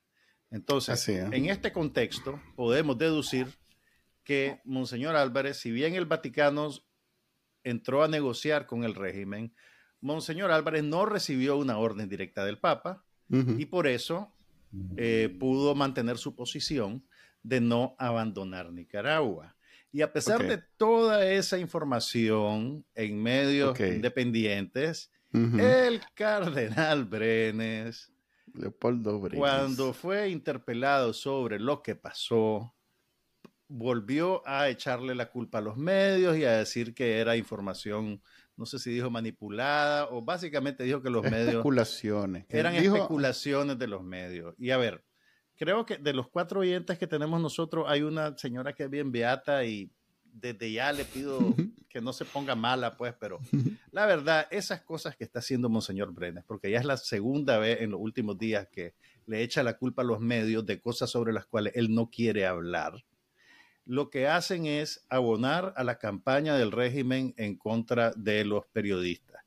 [0.49, 3.48] Entonces, en este contexto, podemos deducir
[4.23, 6.69] que Monseñor Álvarez, si bien el Vaticano
[7.64, 9.53] entró a negociar con el régimen,
[10.02, 14.34] Monseñor Álvarez no recibió una orden directa del Papa y por eso
[14.98, 17.06] eh, pudo mantener su posición
[17.43, 19.56] de no abandonar Nicaragua.
[19.94, 28.12] Y a pesar de toda esa información en medios independientes, el cardenal Brenes,
[28.54, 32.74] Leopoldo Brenes, cuando fue interpelado sobre lo que pasó,
[33.68, 38.22] volvió a echarle la culpa a los medios y a decir que era información,
[38.58, 41.50] no sé si dijo manipulada o básicamente dijo que los medios...
[41.50, 42.46] Especulaciones.
[42.50, 44.56] Eran especulaciones de los medios.
[44.58, 45.04] Y a ver,
[45.62, 49.12] creo que de los cuatro oyentes que tenemos nosotros hay una señora que es bien
[49.12, 49.92] beata y
[50.34, 51.54] desde ya le pido
[51.88, 53.40] que no se ponga mala, pues, pero
[53.92, 57.82] la verdad, esas cosas que está haciendo Monseñor Brenes, porque ya es la segunda vez
[57.82, 58.96] en los últimos días que
[59.28, 62.48] le echa la culpa a los medios de cosas sobre las cuales él no quiere
[62.48, 63.04] hablar
[63.86, 69.44] lo que hacen es abonar a la campaña del régimen en contra de los periodistas.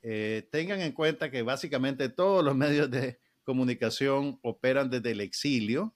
[0.00, 5.94] Eh, tengan en cuenta que básicamente todos los medios de comunicación operan desde el exilio,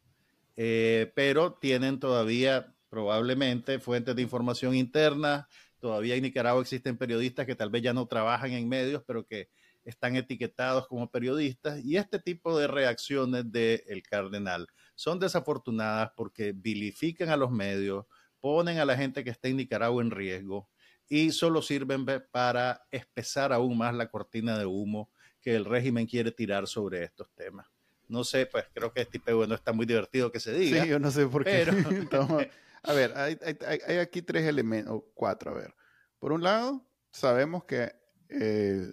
[0.56, 5.48] eh, pero tienen todavía probablemente fuentes de información interna.
[5.80, 9.48] Todavía en Nicaragua existen periodistas que tal vez ya no trabajan en medios, pero que
[9.84, 11.82] están etiquetados como periodistas.
[11.84, 18.06] Y este tipo de reacciones del cardenal son desafortunadas porque vilifican a los medios,
[18.40, 20.68] ponen a la gente que está en Nicaragua en riesgo
[21.08, 25.10] y solo sirven para espesar aún más la cortina de humo
[25.40, 27.66] que el régimen quiere tirar sobre estos temas.
[28.08, 30.82] No sé, pues creo que este bueno está muy divertido que se diga.
[30.82, 31.66] Sí, yo no sé por qué.
[32.82, 35.74] a ver, hay, aquí tres elementos, o cuatro, a ver.
[36.18, 37.92] Por un lado, sabemos que
[38.30, 38.90] eh,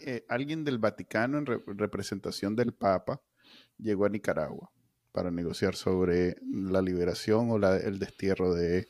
[0.00, 3.20] eh, alguien del Vaticano en representación del Papa
[3.76, 4.70] llegó a Nicaragua
[5.12, 8.88] para negociar sobre la liberación o el destierro de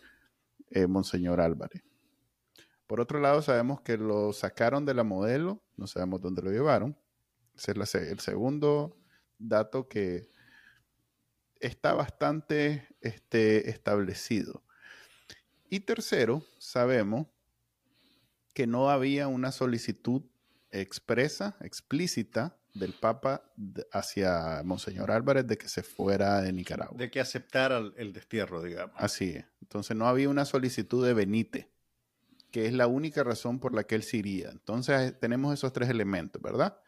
[0.70, 1.82] eh, Monseñor Álvarez.
[2.86, 6.96] Por otro lado, sabemos que lo sacaron de la modelo, no sabemos dónde lo llevaron.
[7.56, 8.96] Ese es el segundo
[9.38, 10.28] dato que
[11.60, 14.62] está bastante este, establecido.
[15.70, 17.26] Y tercero, sabemos
[18.54, 20.22] que no había una solicitud
[20.70, 23.42] expresa, explícita del Papa
[23.92, 26.96] hacia Monseñor Álvarez de que se fuera de Nicaragua.
[26.96, 28.94] De que aceptara el destierro, digamos.
[28.98, 29.44] Así es.
[29.60, 31.66] Entonces no había una solicitud de Benítez,
[32.50, 34.50] que es la única razón por la que él se iría.
[34.50, 36.78] Entonces tenemos esos tres elementos, ¿verdad?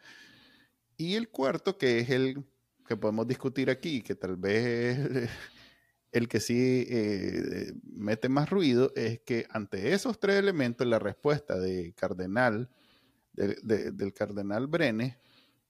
[0.97, 2.45] Y el cuarto, que es el
[2.87, 4.99] que podemos discutir aquí, que tal vez
[6.11, 11.59] el que sí eh, mete más ruido, es que ante esos tres elementos, la respuesta
[11.59, 12.69] de Cardenal
[13.33, 15.17] del cardenal Brenes,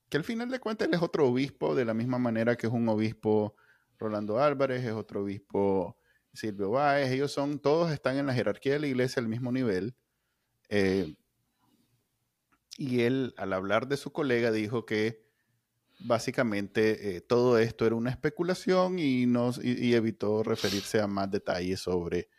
[0.09, 2.73] que al final de cuentas él es otro obispo, de la misma manera que es
[2.73, 3.55] un obispo
[3.97, 5.97] Rolando Álvarez, es otro obispo
[6.33, 9.95] Silvio Báez, ellos son, todos están en la jerarquía de la iglesia al mismo nivel.
[10.69, 11.15] Eh,
[12.77, 15.25] y él, al hablar de su colega, dijo que
[15.99, 19.25] básicamente eh, todo esto era una especulación y,
[19.61, 22.29] y, evitó referirse a más detalles sobre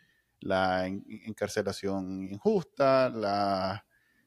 [0.41, 3.85] la encarcelación injusta, la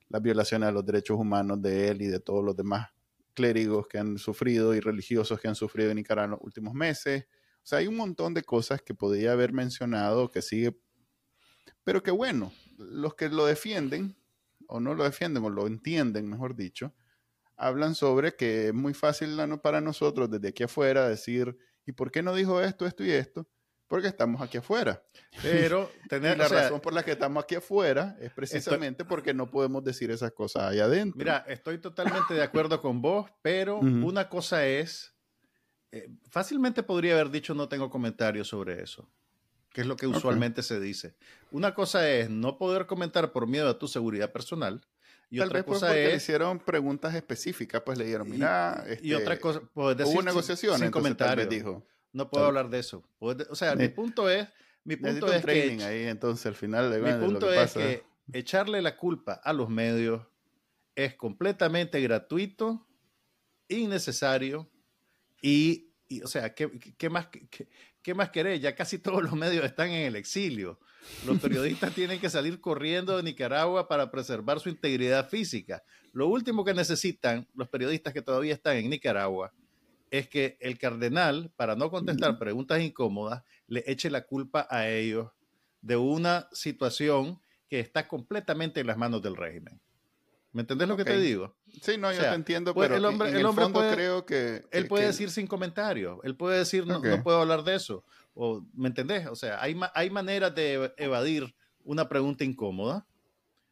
[0.08, 2.88] las violaciones a los derechos humanos de él y de todos los demás
[3.34, 7.26] clérigos que han sufrido y religiosos que han sufrido en Nicaragua en los últimos meses.
[7.66, 10.78] O sea, hay un montón de cosas que podía haber mencionado que sigue,
[11.82, 14.16] pero que bueno, los que lo defienden,
[14.68, 16.94] o no lo defienden, o lo entienden, mejor dicho,
[17.56, 22.22] hablan sobre que es muy fácil para nosotros desde aquí afuera decir, ¿y por qué
[22.22, 23.48] no dijo esto, esto y esto?
[23.88, 25.02] porque estamos aquí afuera.
[25.42, 29.84] Pero tener, la razón por la que estamos aquí afuera es precisamente porque no podemos
[29.84, 31.18] decir esas cosas allá adentro.
[31.18, 35.15] Mira, estoy totalmente de acuerdo con vos, pero una cosa es,
[35.96, 39.08] eh, fácilmente podría haber dicho no tengo comentarios sobre eso,
[39.70, 41.14] que es lo que usualmente se dice.
[41.50, 44.86] Una cosa es no poder comentar por miedo a tu seguridad personal.
[45.28, 49.42] Y otra cosa es, le hicieron preguntas específicas, pues le dieron, mira, y, otra este,
[49.42, 51.48] cosa, pues decir, hubo negociaciones, sin, comentarios.
[51.48, 51.84] dijo
[52.16, 53.04] no puedo hablar de eso.
[53.18, 54.48] O sea, mi punto es,
[54.84, 59.34] mi punto es que ahí, entonces al final mi punto es que echarle la culpa
[59.34, 60.22] a los medios
[60.94, 62.86] es completamente gratuito,
[63.68, 64.70] innecesario
[65.42, 65.85] y,
[66.22, 67.68] o sea, ¿qué, qué más, qué,
[68.02, 68.60] qué, más querés?
[68.60, 70.78] Ya casi todos los medios están en el exilio.
[71.24, 75.82] Los periodistas tienen que salir corriendo de Nicaragua para preservar su integridad física.
[76.12, 79.52] Lo último que necesitan los periodistas que todavía están en Nicaragua
[80.10, 85.30] es que el cardenal, para no contestar preguntas incómodas, le eche la culpa a ellos
[85.80, 89.80] de una situación que está completamente en las manos del régimen.
[90.56, 91.54] ¿Me entendés lo que te digo?
[91.82, 94.64] Sí, no, yo te entiendo, pues, pero el hombre, el, hombre puede, creo que...
[94.70, 98.64] Él puede decir sin comentario, él puede decir no, no, puedo hablar de eso, o,
[98.72, 99.26] ¿me entendés?
[99.26, 101.54] O sea, hay, hay maneras de evadir
[101.84, 103.06] una pregunta incómoda.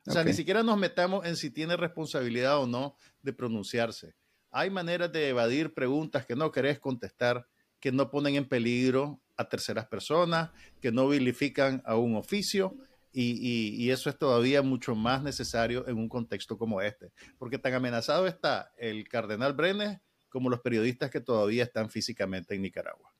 [0.06, 4.14] O sea, ni siquiera nos metamos en si tiene responsabilidad o no de pronunciarse.
[4.50, 7.48] Hay maneras de evadir preguntas que no querés contestar,
[7.80, 10.50] que no ponen en peligro a terceras personas,
[10.82, 12.76] que no vilifican a un oficio.
[13.16, 18.26] Y, eso es todavía mucho más necesario en un contexto como este, porque tan amenazado
[18.26, 23.14] está el cardenal Brenes como los periodistas que todavía están físicamente en Nicaragua.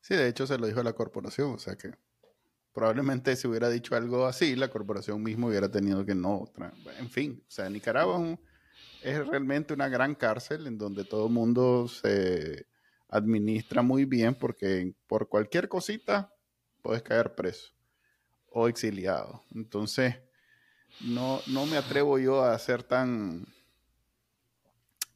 [0.00, 1.92] Sí, de hecho se lo dijo a la corporación, o sea que
[2.72, 6.50] probablemente si hubiera dicho algo así, la corporación misma hubiera tenido que no.
[6.98, 8.36] En fin, o sea, Nicaragua
[9.02, 12.66] es realmente una gran cárcel en donde todo el mundo se
[13.08, 16.34] administra muy bien porque por cualquier cosita
[16.82, 17.72] puedes caer preso
[18.52, 19.42] o exiliado.
[19.54, 20.16] Entonces,
[21.00, 23.46] no, no me atrevo yo a ser tan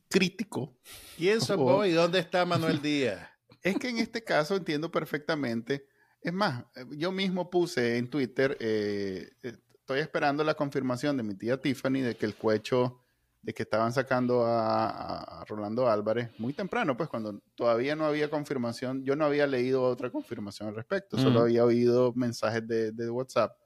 [0.08, 0.76] crítico.
[1.16, 3.28] ¿Quién vos y dónde está Manuel Díaz?
[3.62, 5.88] Es que en este caso entiendo perfectamente.
[6.20, 11.60] Es más, yo mismo puse en Twitter, eh, estoy esperando la confirmación de mi tía
[11.60, 13.00] Tiffany de que el cuecho
[13.46, 19.04] de que estaban sacando a, Rolando Álvarez muy temprano, pues cuando todavía no había confirmación,
[19.04, 23.56] yo no había leído otra confirmación al respecto, solo había oído mensajes de, WhatsApp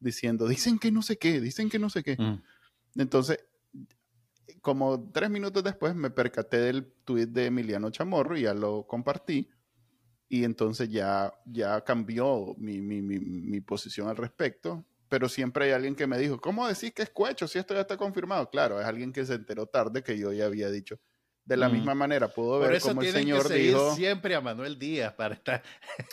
[0.00, 2.16] diciendo, dicen que no sé qué, dicen que no sé qué.
[2.96, 3.38] Entonces,
[4.60, 9.48] como tres minutos después me percaté del tweet de Emiliano Chamorro y ya lo compartí.
[10.28, 14.84] y entonces ya, ya cambió mi, mi, mi, mi, posición al respecto.
[15.10, 17.80] Pero siempre hay alguien que me dijo, ¿cómo decís que es cuecho si esto ya
[17.80, 18.48] está confirmado?
[18.48, 21.00] Claro, es alguien que se enteró tarde que yo ya había dicho.
[21.44, 23.94] De la misma manera, puedo ver cómo el señor que dijo...
[23.96, 25.62] siempre a Manuel Díaz para estar...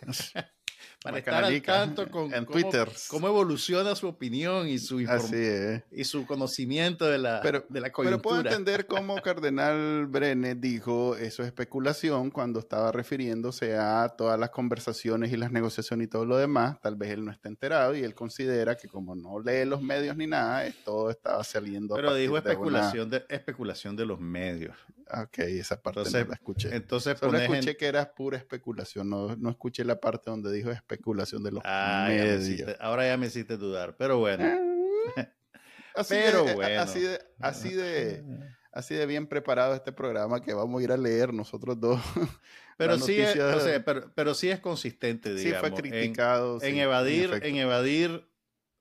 [1.07, 2.89] para estar al tanto con en cómo, Twitter.
[3.09, 8.21] cómo evoluciona su opinión y su, y su conocimiento de la, pero, de la coyuntura.
[8.21, 14.39] Pero puedo entender cómo Cardenal Brené dijo eso es especulación cuando estaba refiriéndose a todas
[14.39, 16.79] las conversaciones y las negociaciones y todo lo demás.
[16.81, 20.15] Tal vez él no está enterado y él considera que como no lee los medios
[20.15, 21.95] ni nada, todo estaba saliendo.
[21.95, 24.75] Pero dijo especulación, de, especulación de los medios.
[25.09, 26.75] Ok, esa parte no la escuché.
[26.75, 30.96] Entonces Solo escuché que era pura especulación, no, no escuché la parte donde dijo especulación
[30.97, 32.75] de los ah, medios.
[32.79, 34.43] ahora ya me hiciste dudar, pero bueno.
[35.95, 36.81] así pero de, bueno.
[36.81, 38.23] Así de, así de,
[38.71, 42.01] así de bien preparado este programa que vamos a ir a leer nosotros dos.
[42.77, 43.35] Pero sí, es,
[43.83, 45.65] pero, pero, sí es consistente, digamos.
[45.65, 46.61] Sí fue criticado.
[46.61, 48.29] En, evadir, en, evadir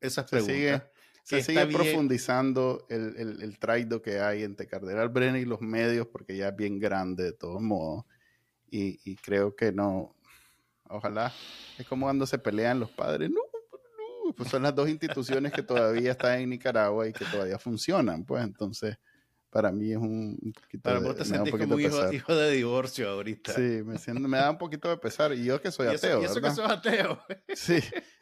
[0.03, 0.83] esas preguntas.
[1.23, 6.09] Se sigue, profundizando el, el, el traido que hay entre Cardenal Brenner y los medios,
[6.09, 8.05] porque ya es bien grande de todos modos.
[8.71, 10.16] Y, y creo que no,
[10.89, 11.33] Ojalá.
[11.79, 13.31] Es como cuando se pelean los padres.
[13.31, 14.33] No, no.
[14.35, 18.25] Pues son las dos instituciones que todavía están en Nicaragua y que todavía funcionan.
[18.25, 18.99] Pues entonces,
[19.51, 23.53] para mí es un, poquito para vos te sentís como hijo, hijo, de divorcio ahorita.
[23.55, 25.33] Sí, me, siento, me da un poquito de pesar.
[25.33, 26.21] Y yo que soy ateo.
[26.21, 27.21] Y eso, que soy ateo.
[27.55, 27.79] sí,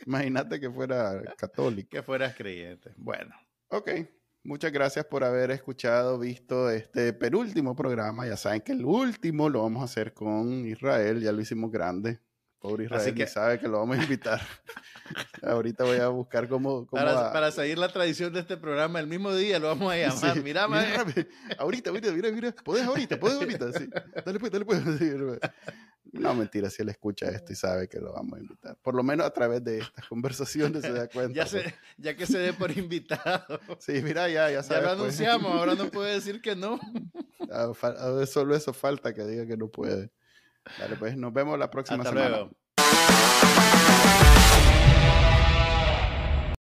[0.07, 1.89] imagínate que fuera católico.
[1.91, 2.93] Que fueras creyente.
[2.97, 3.35] Bueno.
[3.69, 3.91] Ok.
[4.47, 8.27] Muchas gracias por haber escuchado, visto este penúltimo programa.
[8.27, 12.21] Ya saben que el último lo vamos a hacer con Israel, ya lo hicimos grande.
[12.65, 14.41] Pobre Israel, Así que sabe que lo vamos a invitar.
[15.43, 16.87] Ahorita voy a buscar cómo...
[16.87, 20.43] para, seguir la tradición de este programa, el mismo día lo vamos a llamar.
[20.43, 21.05] Mira, mira
[21.59, 22.53] ahorita, ahorita, mira, mira.
[22.65, 23.71] Podés ahorita, podés ahorita.
[23.71, 23.87] Sí.
[24.25, 24.83] Dale pues, dale pues.
[26.11, 28.79] no, mentira, si él escucha esto y sabe que lo vamos a invitar.
[28.81, 31.35] Por lo menos a través de estas conversaciones se da cuenta.
[31.35, 33.61] ya, se, ya que se dé por invitado.
[33.79, 34.85] Sí, mira, ya, ya sabes.
[34.85, 35.21] Ya lo pues.
[35.21, 36.81] anunciamos, ahora no puede decir que no.
[38.27, 40.11] solo eso falta, que diga que no puede.
[40.79, 42.29] Dale, pues nos vemos la próxima Hasta semana.
[42.29, 43.84] Luego.